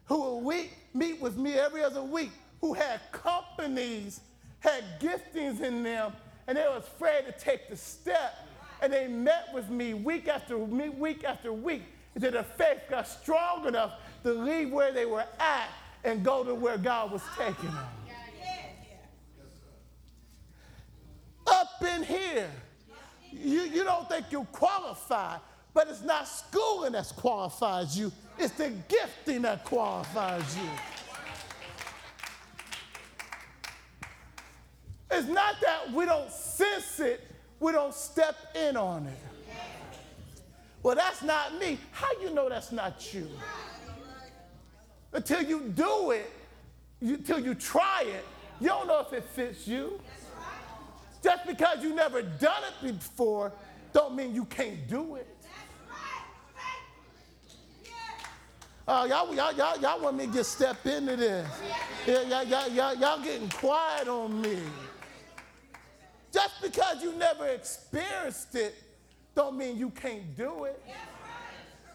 [0.06, 4.20] who will week, meet with me every other week who had companies,
[4.60, 6.12] had giftings in them,
[6.46, 8.46] and they were afraid to take the step.
[8.82, 11.82] And they met with me week after week week after week
[12.14, 15.68] until their faith got strong enough to leave where they were at
[16.04, 17.86] and go to where God was taking them.
[21.46, 22.50] Up in here,
[23.30, 25.40] you, you don't think you're qualified,
[25.74, 30.70] but it's not schooling that qualifies you, it's the gifting that qualifies you.
[35.10, 37.20] It's not that we don't sense it,
[37.60, 39.18] we don't step in on it.
[40.82, 41.78] Well, that's not me.
[41.92, 43.28] How you know that's not you?
[45.12, 46.30] Until you do it,
[47.00, 48.24] you, until you try it,
[48.60, 49.98] you don't know if it fits you.
[51.22, 53.50] Just because you never done it before,
[53.92, 55.33] don't mean you can't do it.
[58.86, 61.48] Uh, y'all, y'all, y'all, y'all want me to get step into this.
[62.06, 64.58] Yeah, y'all, y'all, y'all, y'all getting quiet on me.
[66.30, 68.74] Just because you never experienced it,
[69.34, 70.84] don't mean you can't do it.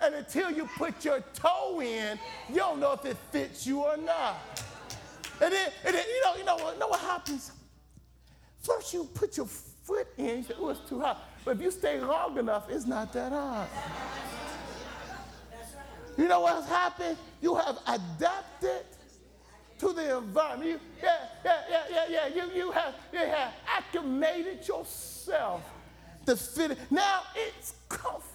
[0.01, 2.17] And until you put your toe in,
[2.49, 4.37] you don't know if it fits you or not.
[5.41, 7.51] And then, and then you know, you know what, you know what happens?
[8.63, 11.21] First, you put your foot in, oh, it's too hot.
[11.45, 13.67] But if you stay long enough, it's not that hot.
[16.19, 17.17] You know what's happened?
[17.39, 18.83] You have adapted
[19.77, 20.69] to the environment.
[20.69, 21.15] You, yeah,
[21.45, 22.27] yeah, yeah, yeah, yeah.
[22.43, 25.63] You, you, have, you have acclimated yourself
[26.25, 26.77] to fit it.
[26.91, 28.25] Now it's comfortable.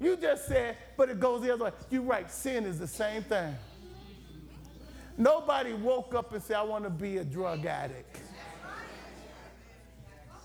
[0.00, 1.72] You just said, but it goes the other way.
[1.88, 3.54] You're right, sin is the same thing.
[5.16, 8.22] Nobody woke up and said, I want to be a drug addict.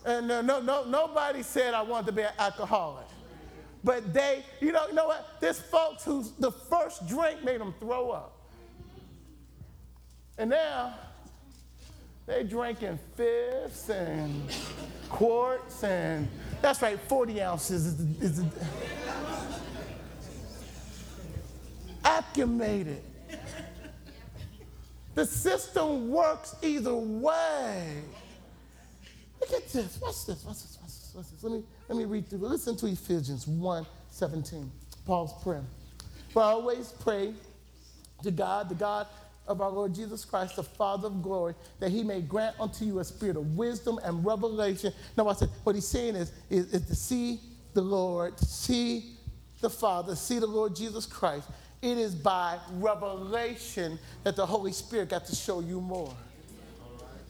[0.05, 3.07] And no, no, no, nobody said I wanted to be an alcoholic.
[3.83, 5.27] But they, you know, you know what?
[5.39, 8.39] There's folks whose the first drink made them throw up.
[10.37, 10.95] And now
[12.25, 14.49] they drinking fifths and
[15.09, 16.27] quarts and
[16.61, 18.43] that's right, 40 ounces is, the, is
[22.03, 23.03] acclimated.
[25.13, 28.01] The system works either way.
[29.39, 29.99] Look at this.
[30.01, 30.43] Watch this.
[30.43, 30.77] Watch this.
[30.81, 31.11] Watch this.
[31.15, 31.43] Watch this.
[31.43, 32.39] Let me let me read through.
[32.39, 34.71] Listen to Ephesians 1, 17.
[35.05, 35.63] Paul's prayer.
[36.31, 37.33] For I always pray
[38.23, 39.07] to God, the God
[39.47, 42.99] of our Lord Jesus Christ, the Father of glory, that he may grant unto you
[42.99, 44.91] a spirit of wisdom and revelation.
[45.17, 47.39] Now, I said, what he's saying is, is, is to see
[47.73, 49.11] the Lord, see
[49.61, 51.47] the Father, see the Lord Jesus Christ.
[51.81, 56.15] It is by revelation that the Holy Spirit got to show you more.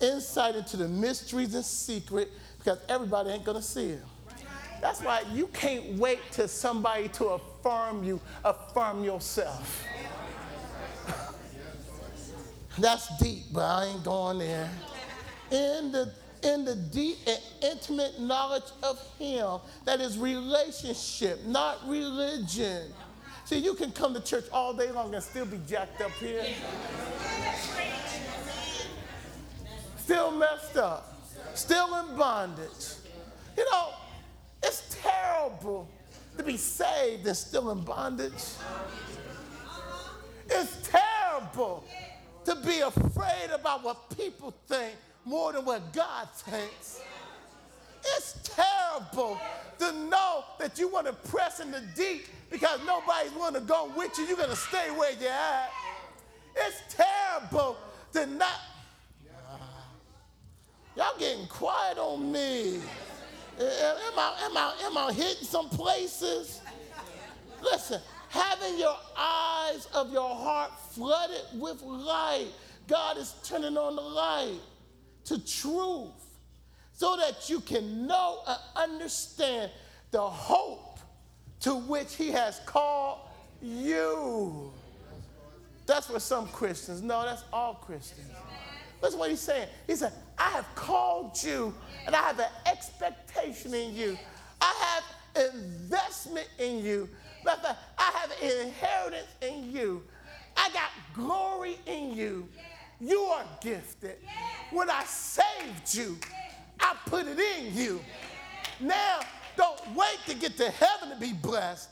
[0.01, 4.03] Insight into the mysteries and secret, because everybody ain't gonna see it.
[4.81, 9.83] That's why you can't wait till somebody to affirm you, affirm yourself.
[12.77, 14.69] That's deep, but I ain't going there.
[15.51, 16.11] In the
[16.43, 22.93] in the deep and intimate knowledge of Him, that is relationship, not religion.
[23.45, 26.45] See, you can come to church all day long and still be jacked up here.
[30.05, 31.19] Still messed up.
[31.55, 32.93] Still in bondage.
[33.57, 33.89] You know,
[34.61, 35.89] it's terrible
[36.37, 38.31] to be saved and still in bondage.
[40.47, 41.83] It's terrible
[42.43, 44.93] to be afraid about what people think
[45.25, 47.01] more than what God thinks.
[48.15, 49.41] It's terrible
[49.79, 53.91] to know that you want to press in the deep because nobody's want to go
[53.97, 54.25] with you.
[54.25, 55.71] You're going to stay where you're at.
[56.55, 57.77] It's terrible
[58.13, 58.59] to not.
[60.95, 62.77] Y'all getting quiet on me.
[62.77, 66.61] Eh, eh, am I, am, I, am I hitting some places?
[67.61, 72.47] Listen, having your eyes of your heart flooded with light.
[72.87, 74.59] God is turning on the light
[75.25, 76.11] to truth
[76.93, 79.71] so that you can know and understand
[80.11, 80.99] the hope
[81.61, 83.19] to which He has called
[83.61, 84.71] you.
[85.85, 87.01] That's for some Christians.
[87.01, 88.29] No, that's all Christians.
[89.05, 89.67] Listen what he's saying.
[89.85, 91.75] He said, I have called you
[92.07, 94.17] and I have an expectation in you.
[94.59, 95.03] I
[95.35, 97.07] have investment in you.
[97.45, 100.01] I have an inheritance in you.
[100.57, 102.49] I got glory in you.
[102.99, 104.17] You are gifted.
[104.71, 106.17] When I saved you,
[106.79, 108.01] I put it in you.
[108.79, 109.19] Now,
[109.55, 111.89] don't wait to get to heaven to be blessed.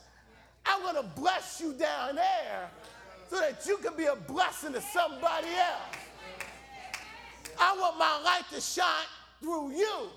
[0.65, 2.71] I'm going to bless you down there
[3.29, 6.02] so that you can be a blessing to somebody else.
[7.59, 9.05] I want my light to shine
[9.41, 10.09] through you.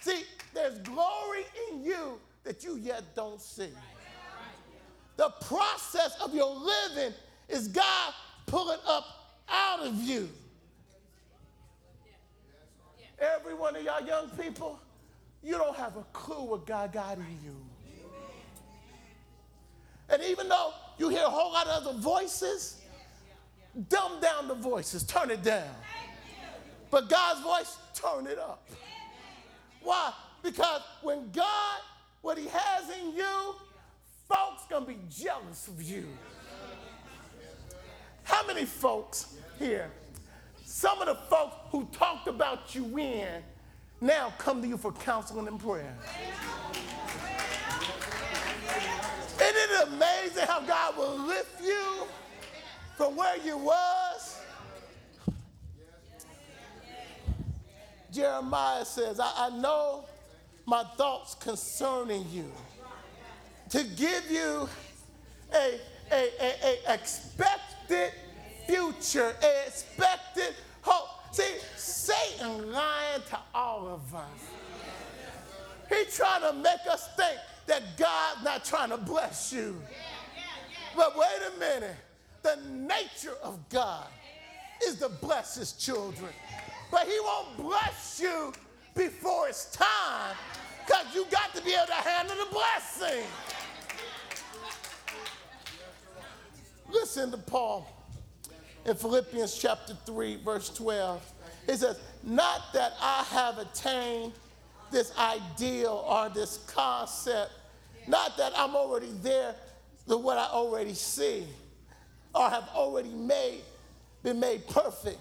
[0.00, 3.70] See, there's glory in you that you yet don't see.
[5.16, 7.14] The process of your living
[7.48, 8.14] is God
[8.46, 9.04] pulling up
[9.48, 10.28] out of you.
[13.18, 14.80] Every one of y'all young people,
[15.44, 17.56] you don't have a clue what God got in you.
[20.08, 22.80] And even though you hear a whole lot of other voices,
[23.88, 25.70] dumb down the voices, turn it down.
[26.92, 28.68] But God's voice, turn it up.
[29.82, 30.12] Why?
[30.42, 31.80] Because when God,
[32.20, 33.54] what He has in you,
[34.28, 36.06] folks gonna be jealous of you.
[38.24, 39.90] How many folks here,
[40.66, 43.42] some of the folks who talked about you in,
[44.02, 45.96] now come to you for counseling and prayer?
[49.40, 52.06] Isn't it amazing how God will lift you
[52.98, 54.01] from where you was?
[58.12, 60.04] Jeremiah says, I, I know
[60.66, 62.50] my thoughts concerning you
[63.70, 64.68] to give you
[65.54, 65.80] a,
[66.12, 68.12] a, a, a expected
[68.66, 71.08] future, a expected hope.
[71.32, 74.28] See, Satan lying to all of us.
[75.88, 79.80] He's trying to make us think that God's not trying to bless you.
[80.94, 81.96] But wait a minute.
[82.42, 84.06] The nature of God
[84.84, 86.30] is to bless his children.
[86.92, 88.52] But He won't bless you
[88.94, 90.36] before it's time
[90.86, 93.24] because you got to be able to handle the blessing.
[96.92, 97.88] Listen to Paul
[98.84, 101.32] in Philippians chapter 3, verse 12.
[101.66, 104.34] He says, Not that I have attained
[104.90, 107.52] this ideal or this concept,
[108.06, 109.54] not that I'm already there
[110.06, 111.46] the what I already see
[112.34, 113.60] or have already made,
[114.22, 115.18] been made perfect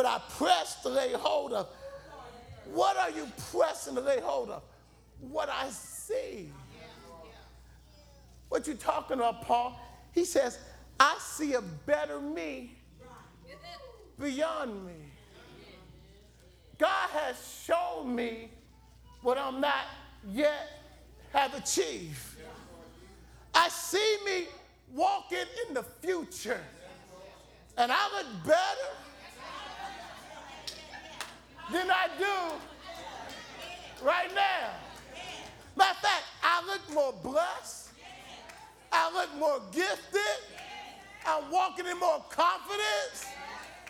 [0.00, 1.68] but I press to lay hold of.
[2.72, 4.62] What are you pressing to lay hold of?
[5.20, 6.50] What I see.
[8.48, 9.78] What you talking about, Paul?
[10.12, 10.58] He says,
[10.98, 12.78] I see a better me
[14.18, 14.94] beyond me.
[16.78, 18.48] God has shown me
[19.20, 19.84] what I'm not
[20.32, 20.66] yet
[21.34, 22.38] have achieved.
[23.52, 24.46] I see me
[24.94, 26.62] walking in the future,
[27.76, 28.96] and I look better
[31.72, 32.56] than I do
[34.04, 34.70] right now.
[35.76, 37.90] Matter of fact, I look more blessed.
[38.92, 40.20] I look more gifted.
[41.26, 43.26] I'm walking in more confidence.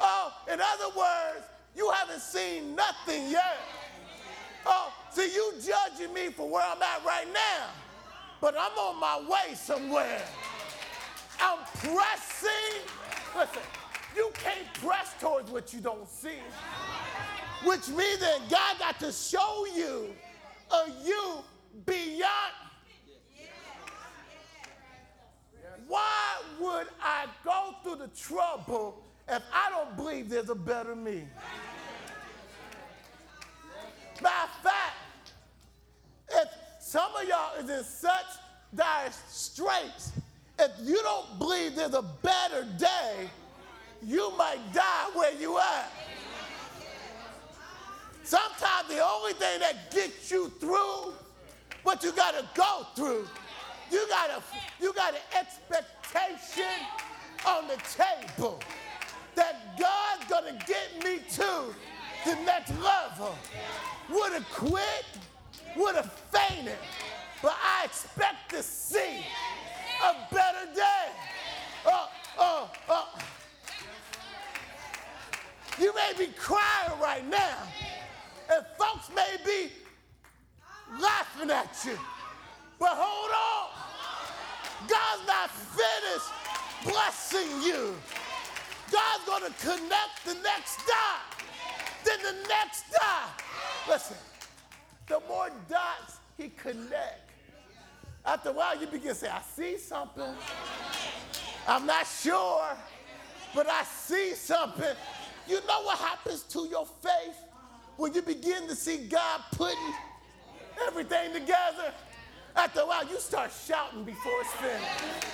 [0.00, 3.58] Oh, in other words, you haven't seen nothing yet.
[4.66, 7.66] Oh, see, you judging me for where I'm at right now,
[8.40, 10.22] but I'm on my way somewhere.
[11.40, 12.82] I'm pressing.
[13.36, 13.62] Listen,
[14.14, 16.38] you can't press towards what you don't see,
[17.64, 20.14] which means that God got to show you
[20.70, 21.34] a you
[21.86, 22.52] beyond.
[25.86, 31.24] Why would I go through the trouble if I don't believe there's a better me?
[34.18, 35.32] Of fact,
[36.30, 36.48] if
[36.80, 38.26] some of y'all is in such
[38.74, 40.12] dire straits,
[40.58, 43.30] if you don't believe there's a better day,
[44.02, 45.90] you might die where you at.
[48.22, 51.14] Sometimes the only thing that gets you through
[51.82, 53.26] what you got to go through,
[53.90, 54.42] you got a
[54.80, 56.64] you got an expectation
[57.46, 58.60] on the table
[59.34, 61.74] that God's gonna get me to
[62.24, 63.36] the next level.
[64.10, 65.06] Would have quit,
[65.76, 66.78] would have fainted,
[67.42, 69.24] but I expect to see
[70.04, 71.06] a better day.
[71.86, 73.18] Oh, oh, oh.
[75.78, 77.56] You may be crying right now,
[78.52, 79.70] and folks may be
[81.00, 81.98] laughing at you,
[82.78, 83.70] but hold on.
[84.88, 86.30] God's not finished
[86.84, 87.94] blessing you.
[88.90, 91.44] God's going to connect the next dot,
[92.04, 93.42] then the next dot.
[93.88, 94.16] Listen,
[95.06, 97.30] the more dots he connect,
[98.24, 100.34] after a while you begin to say, I see something.
[101.68, 102.64] I'm not sure,
[103.54, 104.96] but I see something.
[105.46, 107.36] You know what happens to your faith
[108.00, 109.76] when you begin to see God putting
[110.86, 111.92] everything together?
[112.56, 115.24] After a while, you start shouting before it's finished.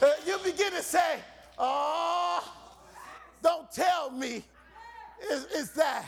[0.00, 1.18] Uh, you begin to say,
[1.58, 2.48] Oh,
[3.42, 4.44] don't tell me
[5.32, 6.04] is, is that,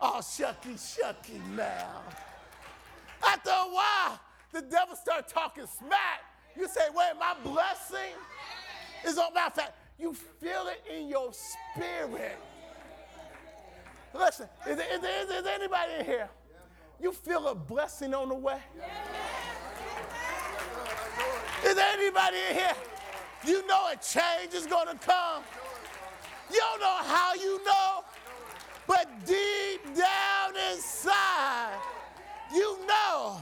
[0.00, 2.02] oh, shucky, shucky now.
[3.26, 4.20] After a while,
[4.52, 6.20] the devil start talking smack.
[6.56, 8.14] You say, wait, my blessing
[9.04, 9.72] is on my fact.
[9.98, 12.38] You feel it in your spirit.
[14.14, 16.28] Listen, is there, is, there, is there anybody in here?
[17.00, 18.58] You feel a blessing on the way?
[21.64, 22.74] Is there anybody in here?
[23.46, 25.42] You know a change is going to come.
[26.52, 28.04] You don't know how you know,
[28.86, 31.78] but deep down inside,
[32.54, 33.40] you know.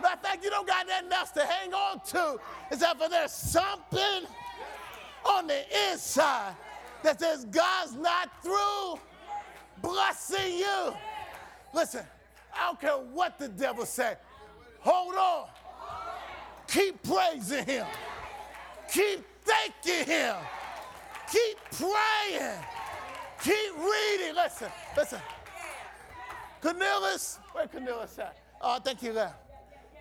[0.00, 2.38] Matter of fact, you don't got nothing else to hang on to
[2.70, 4.26] except for there's something
[5.24, 6.54] on the inside
[7.02, 8.98] that says God's not through
[9.82, 10.94] blessing you.
[11.74, 12.04] Listen,
[12.54, 14.14] I don't care what the devil say.
[14.80, 15.46] Hold on.
[16.68, 17.86] Keep praising him.
[18.90, 20.36] Keep thanking him.
[21.30, 22.58] Keep praying.
[23.42, 24.34] Keep reading.
[24.34, 25.18] Listen, listen.
[26.60, 28.36] Cornelius, where Cornelius at?
[28.60, 29.32] Oh, thank you, he.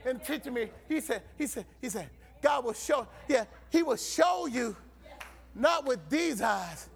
[0.05, 2.09] And teaching me, he said, he said, he said,
[2.41, 4.75] God will show, yeah, he will show you
[5.55, 6.89] not with these eyes,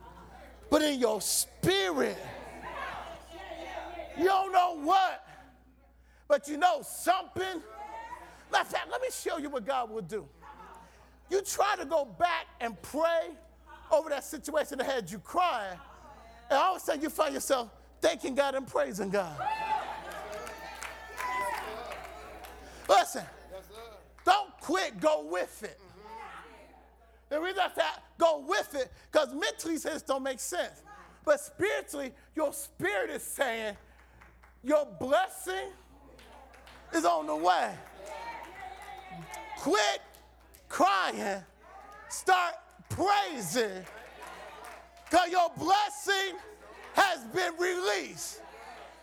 [0.70, 2.18] but in your spirit.
[4.18, 5.28] You don't know what,
[6.28, 7.62] but you know something.
[8.52, 10.26] Matter fact, let me show you what God will do.
[11.30, 13.32] You try to go back and pray
[13.92, 15.78] over that situation that had you crying,
[16.50, 17.70] and all of a sudden you find yourself
[18.02, 19.36] thanking God and praising God.
[22.88, 23.24] Listen,
[24.24, 25.80] don't quit, go with it.
[27.30, 27.82] The reason I say
[28.20, 30.84] go with it, because mentally this don't make sense.
[31.26, 33.76] But spiritually, your spirit is saying,
[34.66, 35.70] your blessing
[36.94, 37.72] is on the way.
[39.60, 40.02] Quit
[40.68, 41.44] crying
[42.10, 42.56] start
[42.90, 43.84] praising
[45.10, 46.38] because your blessing
[46.94, 48.42] has been released.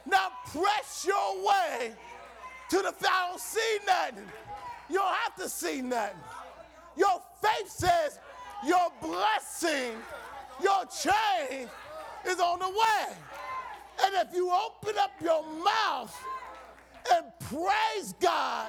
[0.07, 1.93] Now press your way
[2.71, 4.25] to the I don't see nothing.
[4.89, 6.19] You don't have to see nothing.
[6.97, 8.19] Your faith says
[8.67, 9.93] your blessing,
[10.63, 11.69] your change
[12.27, 13.17] is on the way.
[14.05, 16.17] And if you open up your mouth
[17.15, 18.69] and praise God,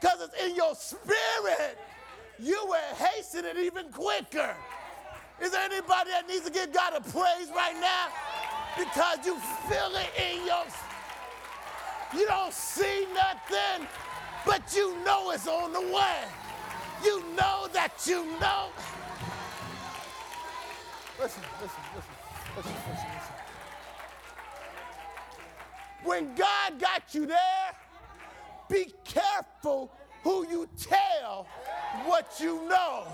[0.00, 1.78] because it's in your spirit,
[2.38, 4.54] you will hasten it even quicker.
[5.40, 8.08] Is there anybody that needs to give God a praise right now?
[8.76, 9.36] Because you
[9.68, 10.64] feel it in your
[12.14, 13.86] you don't see nothing,
[14.46, 16.20] but you know it's on the way.
[17.04, 18.68] You know that you know.
[21.20, 22.14] Listen, listen, listen,
[22.56, 23.07] listen, listen, listen.
[26.04, 27.72] When God got you there,
[28.68, 29.90] be careful
[30.22, 31.46] who you tell
[32.04, 33.06] what you know.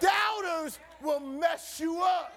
[0.00, 2.32] Doubters will mess you up.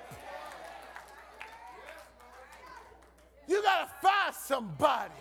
[3.48, 5.14] You got to find somebody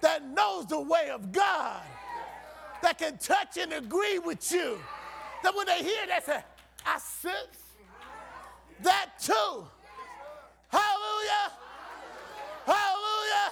[0.00, 1.82] that knows the way of God,
[2.82, 4.78] that can touch and agree with you.
[5.42, 6.42] That when they hear that, say,
[6.86, 7.58] I sense
[8.82, 9.66] that too.
[10.74, 11.52] Hallelujah.
[12.66, 13.46] Hallelujah.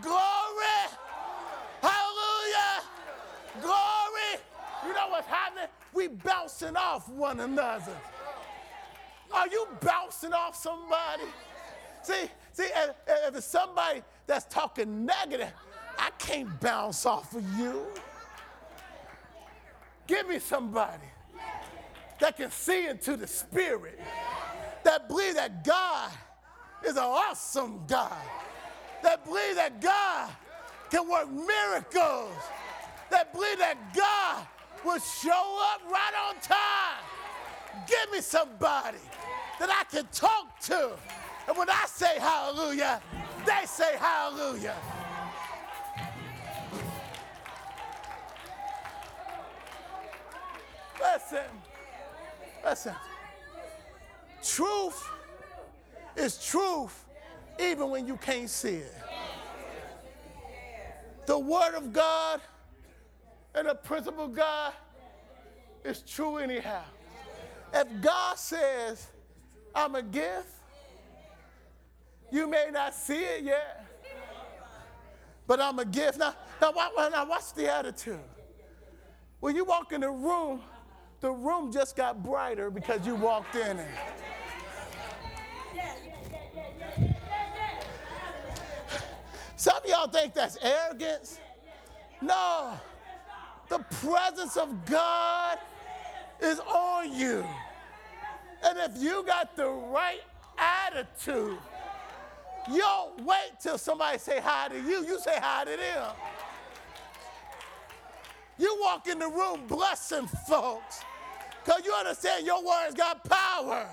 [0.00, 0.78] Glory.
[1.82, 2.82] Hallelujah.
[3.60, 4.32] Glory.
[4.86, 5.68] You know what's happening?
[5.92, 7.96] We bouncing off one another.
[9.32, 11.24] Are you bouncing off somebody?
[12.02, 12.94] See, see, if,
[13.34, 15.52] it's somebody that's talking negative,
[15.98, 17.86] I can't bounce off of you.
[20.06, 21.02] Give me somebody
[22.20, 23.98] that can see into the spirit,
[24.86, 26.12] that believe that God
[26.84, 28.16] is an awesome God,
[29.02, 30.30] that believe that God
[30.90, 32.32] can work miracles,
[33.10, 34.46] that believe that God
[34.84, 37.02] will show up right on time.
[37.88, 38.98] Give me somebody
[39.58, 40.92] that I can talk to.
[41.48, 43.02] And when I say hallelujah,
[43.44, 44.76] they say hallelujah.
[51.00, 51.44] Listen,
[52.64, 52.94] listen.
[54.54, 55.10] Truth
[56.16, 57.04] is truth
[57.58, 58.94] even when you can't see it.
[61.26, 62.40] The Word of God
[63.54, 64.72] and the principle of God
[65.84, 66.82] is true anyhow.
[67.74, 69.08] If God says,
[69.74, 70.48] I'm a gift,
[72.30, 73.84] you may not see it yet,
[75.46, 76.18] but I'm a gift.
[76.18, 78.20] Now, now, now what's the attitude?
[79.40, 80.60] When you walk in the room,
[81.20, 83.88] the room just got brighter because you walked in it.
[89.56, 91.40] Some of y'all think that's arrogance.
[92.20, 92.78] No,
[93.68, 95.58] the presence of God
[96.40, 97.44] is on you.
[98.62, 100.20] And if you got the right
[100.58, 101.58] attitude,
[102.70, 105.06] you don't wait till somebody say hi to you.
[105.06, 106.10] You say hi to them.
[108.58, 111.02] You walk in the room blessing folks
[111.64, 113.88] because you understand your words got power.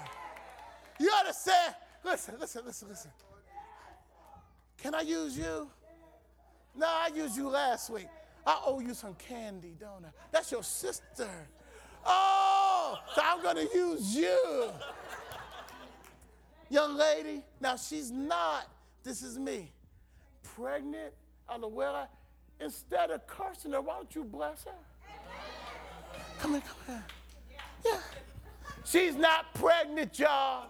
[0.99, 1.75] You understand?
[2.03, 3.11] Listen, listen, listen, listen.
[4.83, 5.69] Can I use you?
[6.75, 8.09] No, I used you last week.
[8.45, 10.09] I owe you some candy, don't I?
[10.29, 11.29] That's your sister.
[12.05, 14.69] Oh, so I'm going to use you.
[16.69, 18.67] Young lady, now she's not,
[19.03, 19.71] this is me,
[20.55, 21.13] pregnant,
[21.49, 22.07] Aluela.
[22.59, 24.71] Instead of cursing her, why don't you bless her?
[26.39, 27.05] Come here, come here.
[27.85, 27.99] Yeah.
[28.83, 30.67] She's not pregnant, y'all.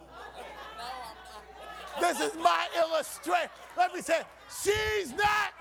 [2.00, 3.50] This is my illustration.
[3.78, 4.22] Let me say,
[4.64, 5.54] she's not,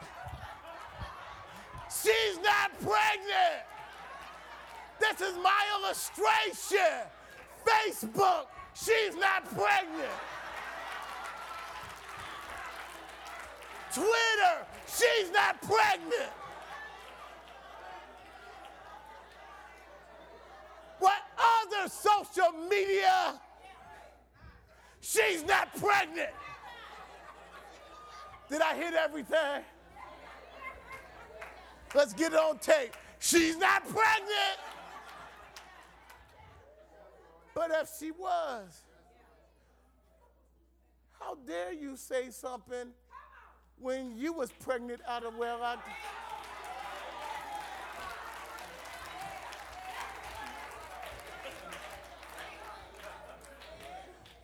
[1.89, 3.63] she's not pregnant.
[5.01, 7.07] This is my illustration.
[7.67, 10.19] Facebook, she's not pregnant.
[13.95, 16.33] Twitter, she's not pregnant.
[20.99, 23.41] What other social media,
[25.03, 26.31] she's not pregnant.
[28.49, 29.63] Did I hit everything?
[31.95, 32.97] Let's get it on tape.
[33.19, 34.59] She's not pregnant.
[37.55, 38.83] But if she was,
[41.21, 42.89] how dare you say something
[43.79, 45.77] when you was pregnant out of where I.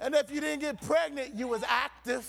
[0.08, 2.26] And if you didn't get pregnant, you was active.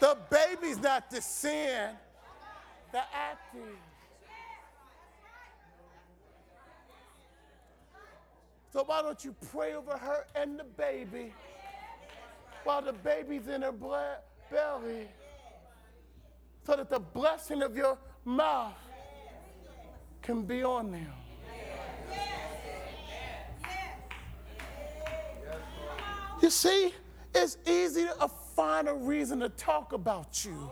[0.00, 1.90] The baby's not the sin,
[2.90, 3.78] the act is.
[8.72, 11.32] So why don't you pray over her and the baby
[12.64, 14.18] while the baby's in her ble-
[14.50, 15.06] belly
[16.66, 18.74] so that the blessing of your mouth
[20.20, 21.21] can be on them.
[26.42, 26.92] You see,
[27.32, 30.70] it's easy to find a reason to talk about you.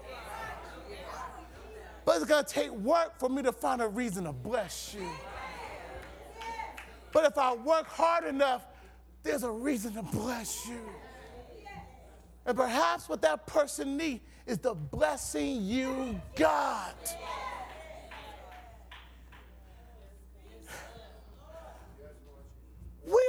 [2.04, 5.08] But it's going to take work for me to find a reason to bless you.
[7.12, 8.66] But if I work hard enough,
[9.22, 10.80] there's a reason to bless you.
[12.46, 17.16] And perhaps what that person needs is the blessing you got.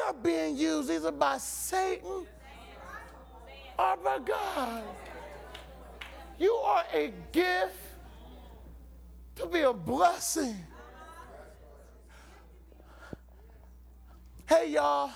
[0.08, 2.26] Are being used either by Satan
[3.78, 4.84] or by God.
[6.38, 7.76] You are a gift
[9.36, 10.56] to be a blessing.
[14.48, 15.12] Hey, y'all.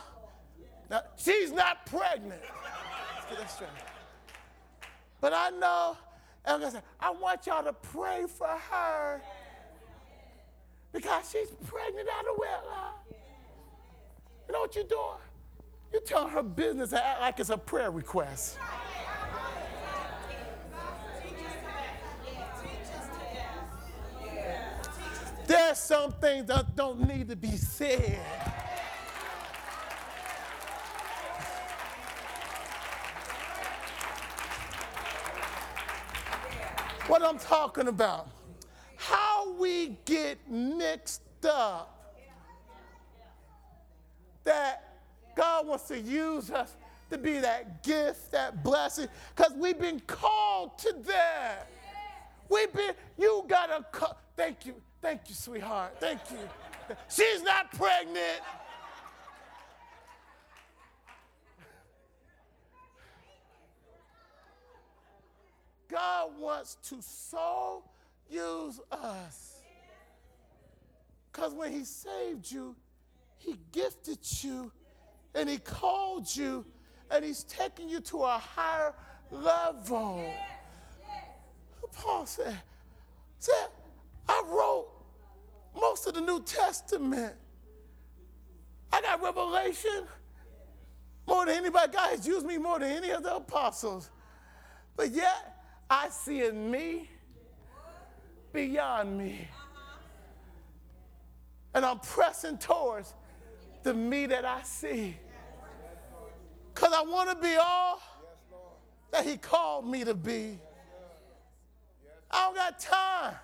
[0.89, 2.41] Now, she's not pregnant.
[5.19, 5.97] But I know,
[6.47, 9.21] like I, said, I want y'all to pray for her
[10.93, 13.14] because she's pregnant out of wedlock.
[14.47, 15.17] You know what you're doing?
[15.91, 18.57] You're telling her business and act like it's a prayer request.
[25.47, 28.19] There's some things that don't need to be said.
[37.07, 38.27] What I'm talking about.
[38.95, 41.95] How we get mixed up
[44.45, 44.83] that
[45.65, 46.75] Wants to use us
[47.09, 51.67] to be that gift, that blessing, because we've been called to that.
[52.49, 56.37] We've been, you gotta, co- thank you, thank you, sweetheart, thank you.
[57.09, 58.41] She's not pregnant.
[65.89, 67.83] God wants to so
[68.29, 69.61] use us.
[71.31, 72.75] Because when He saved you,
[73.37, 74.71] He gifted you
[75.35, 76.65] and He called you
[77.11, 78.93] and He's taking you to a higher
[79.31, 80.25] level.
[81.93, 82.57] Paul said,
[83.39, 83.67] said,
[84.27, 84.87] I wrote
[85.75, 87.33] most of the New Testament.
[88.91, 90.05] I got revelation
[91.27, 91.91] more than anybody.
[91.91, 94.09] God has used me more than any of the apostles.
[94.95, 95.57] But yet,
[95.89, 97.09] I see in me
[98.53, 99.47] beyond me.
[101.73, 103.13] And I'm pressing towards
[103.83, 105.17] the me that I see.
[106.75, 108.01] Because I want to be all
[109.11, 110.59] that He called me to be.
[112.29, 113.35] I don't got time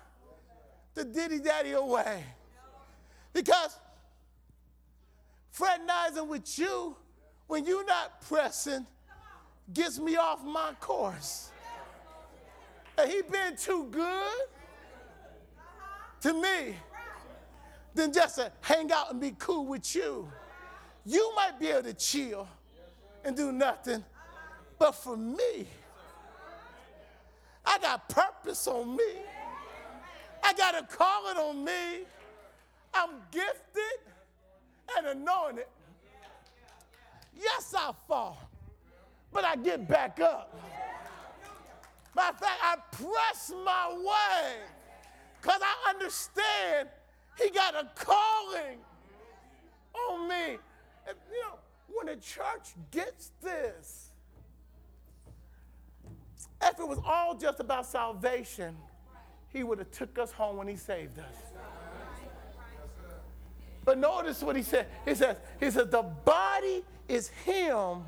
[0.94, 2.24] to diddy daddy away.
[3.32, 3.78] Because
[5.50, 6.94] fraternizing with you
[7.46, 8.86] when you're not pressing
[9.72, 11.50] gets me off my course.
[12.98, 14.42] And he been too good
[16.20, 16.76] to me
[17.94, 20.30] than just to hang out and be cool with you.
[21.06, 22.46] You might be able to chill
[23.24, 24.04] and do nothing,
[24.78, 25.66] but for me,
[27.64, 29.12] I got purpose on me.
[30.42, 32.04] I got a calling on me.
[32.92, 34.00] I'm gifted
[34.96, 35.66] and anointed.
[37.40, 38.38] Yes, I fall,
[39.32, 40.54] but I get back up.
[42.14, 44.56] Matter of fact, I press my way
[45.40, 46.88] because I understand
[47.38, 48.78] he got a calling
[49.94, 50.58] on me.
[51.08, 51.58] And, you know,
[52.02, 54.10] when the church gets this,
[56.60, 58.76] if it was all just about salvation,
[59.48, 61.34] he would have took us home when he saved us.
[63.84, 64.86] But notice what he said.
[65.04, 68.02] He says, he says, the body is him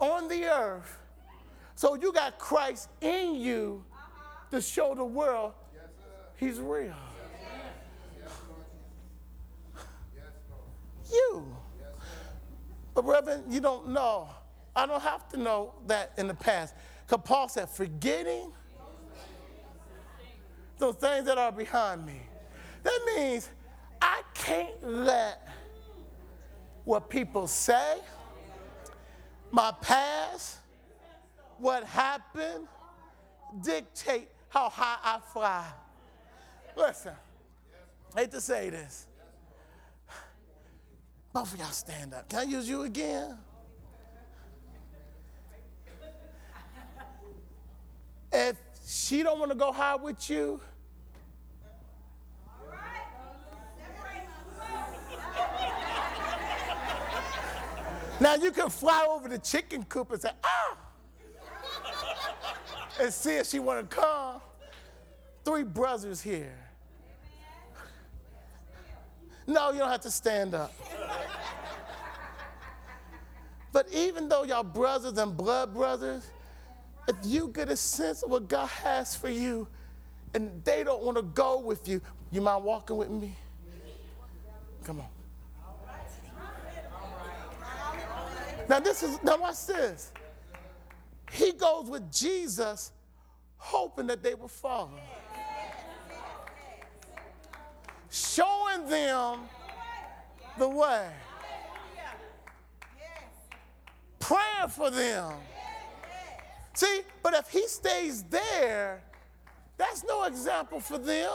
[0.00, 0.98] on the earth.
[1.76, 3.84] So you got Christ in you
[4.50, 5.52] to show the world
[6.36, 6.94] he's real.
[11.10, 11.56] You.
[12.94, 14.28] But Reverend, you don't know.
[14.74, 16.74] I don't have to know that in the past.
[17.06, 18.52] Because Paul said, forgetting
[20.78, 22.20] those things that are behind me.
[22.82, 23.50] That means
[24.00, 25.46] I can't let
[26.84, 27.98] what people say,
[29.50, 30.58] my past,
[31.58, 32.66] what happened,
[33.62, 35.66] dictate how high I fly.
[36.76, 37.12] Listen,
[38.16, 39.06] I hate to say this.
[41.32, 42.28] Both of y'all stand up.
[42.28, 43.36] Can I use you again?
[48.32, 48.56] If
[48.86, 50.60] she don't want to go high with you.
[58.20, 60.76] Now you can fly over the chicken coop and say, ah,
[63.00, 64.42] and see if she want to come.
[65.44, 66.69] Three brothers here.
[69.50, 70.72] No, you don't have to stand up.
[73.72, 76.30] But even though y'all brothers and blood brothers,
[77.08, 79.66] if you get a sense of what God has for you
[80.34, 83.34] and they don't want to go with you, you mind walking with me?
[84.84, 85.08] Come on.
[88.68, 90.12] Now this is now watch this.
[91.32, 92.92] He goes with Jesus,
[93.56, 95.00] hoping that they will follow.
[98.80, 99.40] Showing them
[100.58, 101.08] the way.
[104.18, 105.32] Praying for them.
[106.74, 109.02] See, but if he stays there,
[109.76, 111.30] that's no example for them.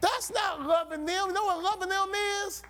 [0.00, 1.28] That's not loving them.
[1.28, 2.10] You know what loving them
[2.46, 2.62] is?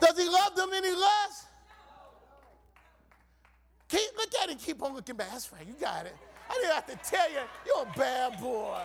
[0.00, 1.46] Does he love them any less?
[3.88, 5.30] Keep, look at it, keep on looking back.
[5.30, 6.16] That's right, you got it.
[6.48, 8.80] I didn't have to tell you, you're a bad boy.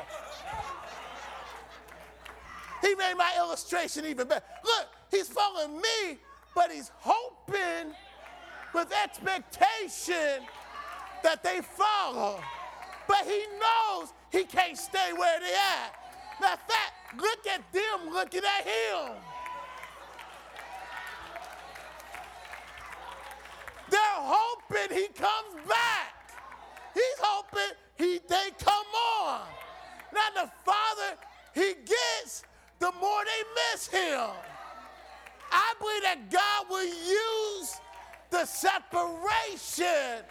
[2.81, 4.43] He made my illustration even better.
[4.63, 6.17] Look, he's following me,
[6.55, 7.93] but he's hoping
[8.73, 10.45] with expectation
[11.23, 12.39] that they follow.
[13.07, 15.93] But he knows he can't stay where they at.
[16.39, 19.15] Matter of fact, look at them looking at him.
[23.89, 26.20] They're hoping he comes back.
[26.93, 28.85] He's hoping he they come
[29.23, 29.41] on.
[30.13, 31.17] Now the farther
[31.53, 32.43] he gets,
[32.79, 34.29] the more they miss him.
[35.51, 37.79] I believe that God will use
[38.29, 40.23] the separation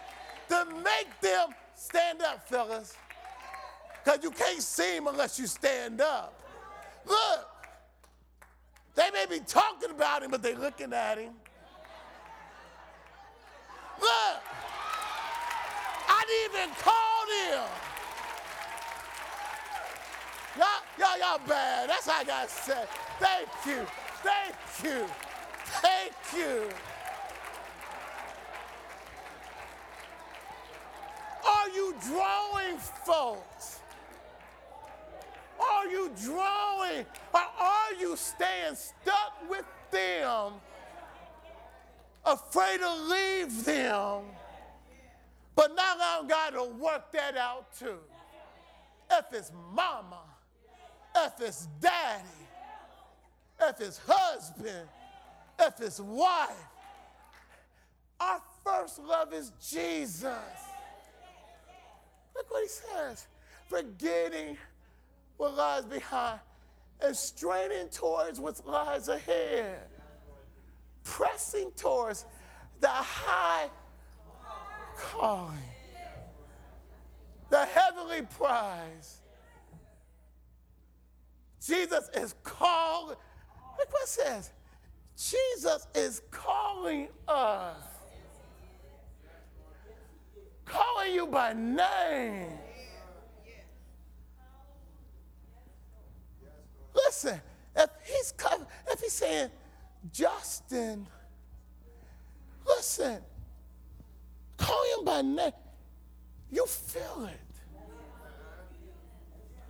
[0.49, 2.97] to make them stand up, fellas.
[4.03, 6.41] Because you can't see him unless you stand up.
[7.07, 7.49] Look,
[8.95, 11.33] they may be talking about him, but they're looking at him.
[14.01, 14.43] Look,
[16.45, 17.68] even call him.
[20.59, 20.66] Y'all,
[20.99, 21.89] y'all, y'all bad.
[21.89, 22.85] That's how I gotta say.
[23.18, 23.87] Thank you.
[24.22, 25.07] Thank you.
[25.83, 26.68] Thank you.
[31.47, 33.81] Are you drawing folks?
[35.61, 37.07] Are you drawing?
[37.35, 40.53] Or are you staying stuck with them,
[42.24, 44.22] afraid to leave them?
[45.61, 47.99] But now I got to work that out too.
[49.11, 50.23] If it's mama,
[51.15, 52.25] if it's daddy,
[53.61, 54.89] if it's husband,
[55.61, 56.49] if it's wife,
[58.19, 60.25] our first love is Jesus.
[62.35, 63.27] Look what he says.
[63.69, 64.57] Forgetting
[65.37, 66.41] what lies behind
[67.03, 69.81] and straining towards what lies ahead,
[71.05, 72.25] pressing towards
[72.81, 73.69] the high
[75.01, 75.57] calling,
[77.49, 79.21] the heavenly prize.
[81.65, 83.17] Jesus is calling.
[83.79, 84.53] Look what it says.
[85.17, 87.77] Jesus is calling us.
[90.65, 92.49] Calling you by name.
[96.95, 97.41] Listen,
[97.77, 98.35] if he's
[98.91, 99.51] if he's saying,
[100.13, 101.07] Justin,
[102.67, 103.19] listen,
[104.61, 105.53] call him by name.
[106.51, 107.41] You feel it.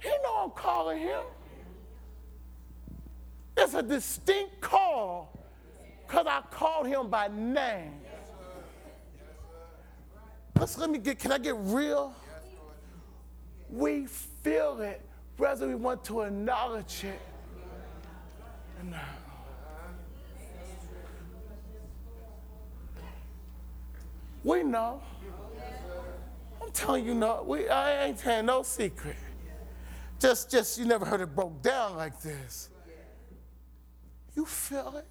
[0.01, 1.23] He know I'm calling him.
[3.57, 5.39] It's a distinct call
[6.07, 7.93] because I called him by name.
[10.59, 12.15] Let's let me get, can I get real?
[13.71, 15.01] We feel it
[15.37, 17.21] whether we want to acknowledge it
[18.79, 19.20] or not.
[24.45, 25.03] We know.
[26.63, 29.17] I'm telling you, no, we, I ain't telling no secret.
[30.19, 32.69] Just, just you never heard it broke down like this.
[34.37, 35.07] You feel it.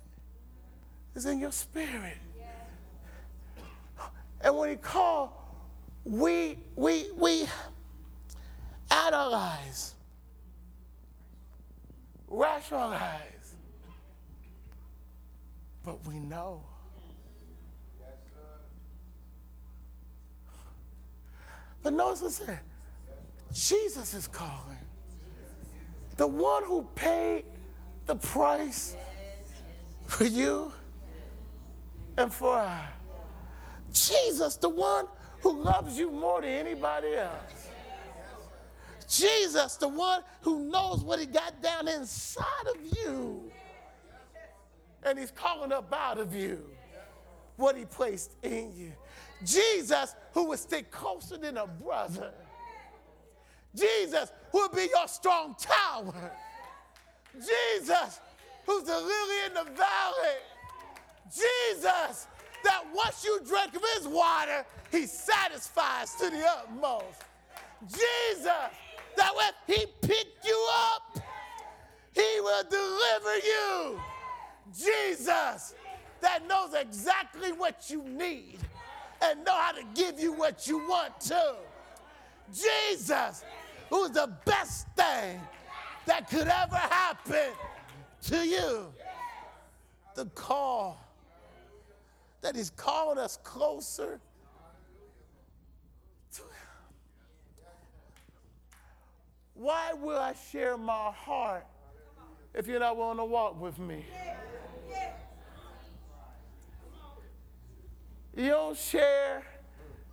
[1.16, 2.18] It's in your spirit.
[4.42, 5.32] And when he called,
[6.06, 7.46] we we we
[8.90, 9.96] analyze,
[12.28, 13.56] rationalize,
[15.84, 16.64] but we know.
[21.82, 22.60] But notice what said.
[23.54, 24.78] Jesus is calling.
[26.18, 27.46] The one who paid
[28.06, 28.96] the price
[30.06, 30.72] for you
[32.18, 32.88] and for I.
[33.94, 35.06] Jesus, the one
[35.42, 37.70] who loves you more than anybody else.
[39.08, 43.52] Jesus, the one who knows what he got down inside of you.
[45.04, 46.64] And he's calling up out of you
[47.56, 48.92] what he placed in you.
[49.46, 52.32] Jesus, who would stick closer than a brother.
[53.76, 56.32] Jesus, who would be your strong tower.
[57.36, 58.20] Jesus,
[58.66, 60.38] who's the lily in the valley.
[61.28, 62.28] Jesus,
[62.64, 67.24] that once you drink of his water, he satisfies to the utmost.
[67.88, 68.46] Jesus,
[69.16, 71.20] that when he picked you up,
[72.14, 74.00] he will deliver you.
[74.76, 75.76] Jesus,
[76.22, 78.60] that knows exactly what you need
[79.22, 81.56] and know how to give you what you want to.
[82.54, 83.44] Jesus,
[83.90, 85.40] who's the best thing
[86.06, 87.52] that could ever happen
[88.24, 88.92] to you.
[90.16, 91.00] The call
[92.42, 94.20] that he's calling us closer
[96.34, 96.50] to him.
[99.54, 101.66] Why will I share my heart
[102.54, 104.06] if you're not willing to walk with me?
[108.40, 109.44] You don't share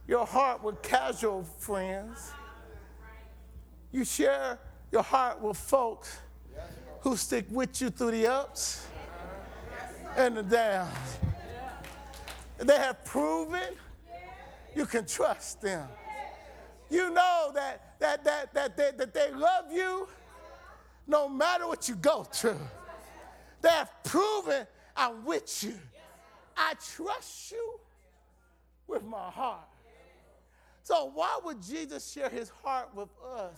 [0.08, 2.32] your heart with casual friends.
[3.92, 4.58] You share
[4.90, 6.18] your heart with folks
[7.02, 8.88] who stick with you through the ups
[10.16, 11.18] and the downs.
[12.58, 13.74] They have proven
[14.74, 15.88] you can trust them.
[16.90, 20.08] You know that, that, that, that, they, that they love you
[21.06, 22.58] no matter what you go through.
[23.62, 24.66] They have proven
[24.96, 25.74] I'm with you.
[26.56, 27.78] I trust you
[28.86, 29.68] with my heart.
[30.82, 33.56] So, why would Jesus share his heart with us?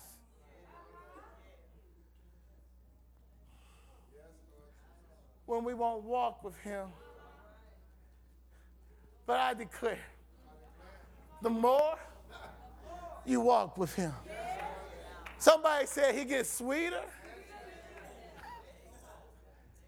[5.44, 6.88] When we won't walk with him.
[9.26, 9.98] But I declare,
[11.42, 11.98] the more
[13.26, 14.12] you walk with him,
[15.38, 17.02] somebody said he gets sweeter.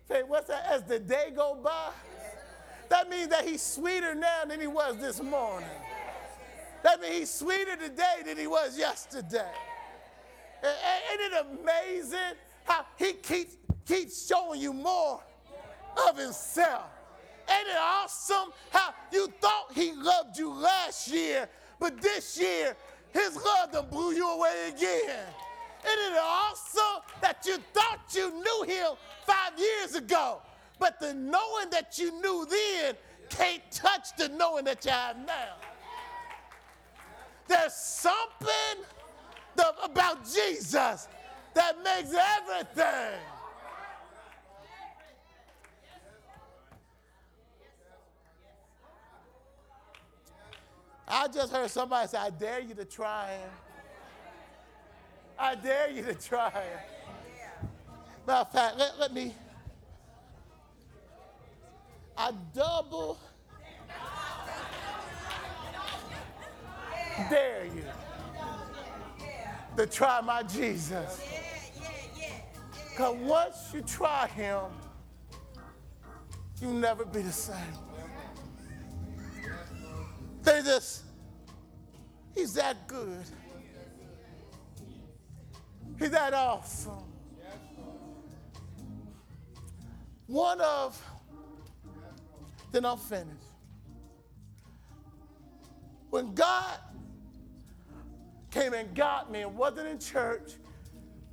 [0.08, 0.66] Say, what's that?
[0.68, 1.90] As the day go by,
[2.90, 5.68] that means that he's sweeter now than he was this morning.
[6.82, 9.50] That means he's sweeter today than he was yesterday.
[10.62, 15.22] Isn't it amazing how he keeps, keeps showing you more
[16.08, 16.84] of himself?
[17.48, 22.76] Ain't it awesome how you thought he loved you last year, but this year
[23.12, 25.26] his love done blew you away again?
[25.84, 28.92] Isn't it awesome that you thought you knew him
[29.26, 30.42] five years ago,
[30.80, 32.96] but the knowing that you knew then
[33.28, 35.54] can't touch the knowing that you have now?
[37.46, 38.84] There's something
[39.84, 41.08] about Jesus
[41.54, 43.20] that makes everything.
[51.06, 53.50] I just heard somebody say, I dare you to try him.
[55.36, 56.78] I dare you to try him.
[58.26, 59.34] Matter of fact, let, let me.
[62.22, 63.18] I double
[67.30, 67.84] dare you
[69.74, 71.18] to try my Jesus.
[72.90, 74.64] Because once you try him,
[76.60, 77.56] you'll never be the same.
[80.42, 81.04] They just,
[82.34, 83.24] he's that good.
[85.98, 87.02] He's that awesome.
[90.26, 91.02] One of,
[92.72, 93.26] then I'll finish.
[96.10, 96.78] When God
[98.50, 100.52] came and got me and wasn't in church,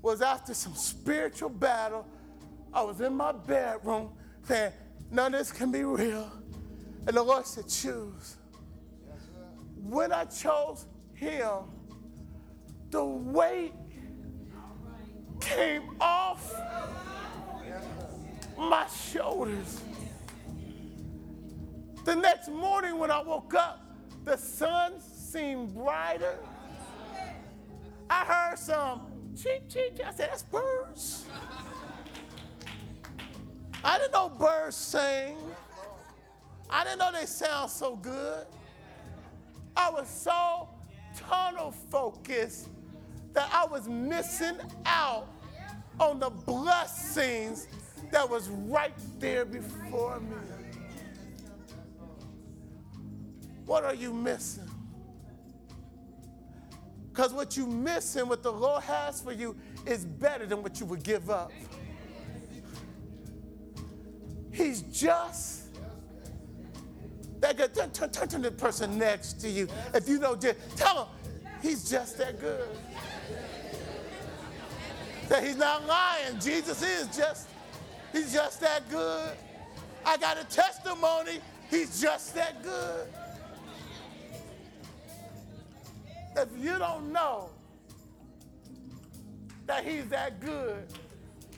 [0.02, 2.06] was after some spiritual battle.
[2.74, 4.12] I was in my bedroom
[4.44, 4.72] saying,
[5.12, 6.32] none of this can be real.
[7.08, 8.38] And the Lord said, choose
[9.90, 11.52] when I chose him,
[12.90, 13.74] the weight
[15.40, 16.54] came off
[18.58, 19.82] my shoulders.
[22.08, 23.86] The next morning when I woke up,
[24.24, 26.38] the sun seemed brighter.
[28.10, 29.02] I heard some
[29.36, 30.00] cheep, cheep.
[30.06, 31.26] I said, that's birds.
[33.84, 35.36] I didn't know birds sing.
[36.70, 38.46] I didn't know they sound so good.
[39.76, 40.70] I was so
[41.28, 42.70] tunnel focused
[43.34, 44.56] that I was missing
[44.86, 45.28] out
[46.00, 47.68] on the blessings
[48.12, 50.57] that was right there before me.
[53.68, 54.70] What are you missing?
[57.10, 60.86] Because what you missing, what the Lord has for you, is better than what you
[60.86, 61.52] would give up.
[64.54, 65.68] He's just
[67.42, 67.76] That good.
[67.76, 69.68] Turn, turn, turn to the person next to you.
[69.94, 71.08] If you know, tell him
[71.62, 72.70] he's just that good.
[75.28, 76.40] That he's not lying.
[76.40, 77.50] Jesus is just,
[78.14, 79.34] he's just that good.
[80.06, 81.40] I got a testimony.
[81.70, 83.08] He's just that good.
[86.38, 87.50] If you don't know
[89.66, 90.86] that he's that good,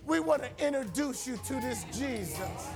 [0.05, 2.69] we want to introduce you to this Jesus.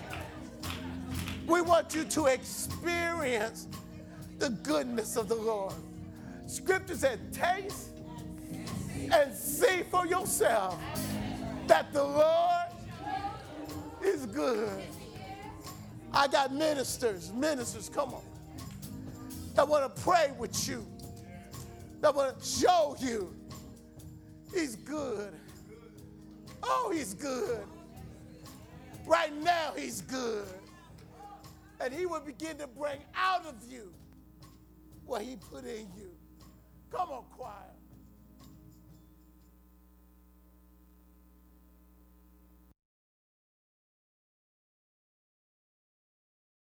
[1.47, 3.68] We want you to experience
[4.38, 5.74] the goodness of the Lord.
[6.45, 7.91] Scripture said, taste
[9.12, 10.78] and see for yourself
[11.68, 12.68] that the Lord
[14.04, 14.70] is good.
[16.12, 18.22] I got ministers, ministers, come on,
[19.58, 20.86] I want to pray with you,
[22.04, 23.34] that to show you
[24.54, 25.34] He's good.
[26.62, 27.66] Oh, He's good.
[29.06, 30.45] Right now, He's good.
[31.80, 33.91] And He will begin to bring out of you
[35.06, 36.12] what He put in you.
[36.91, 37.72] Come on, choir.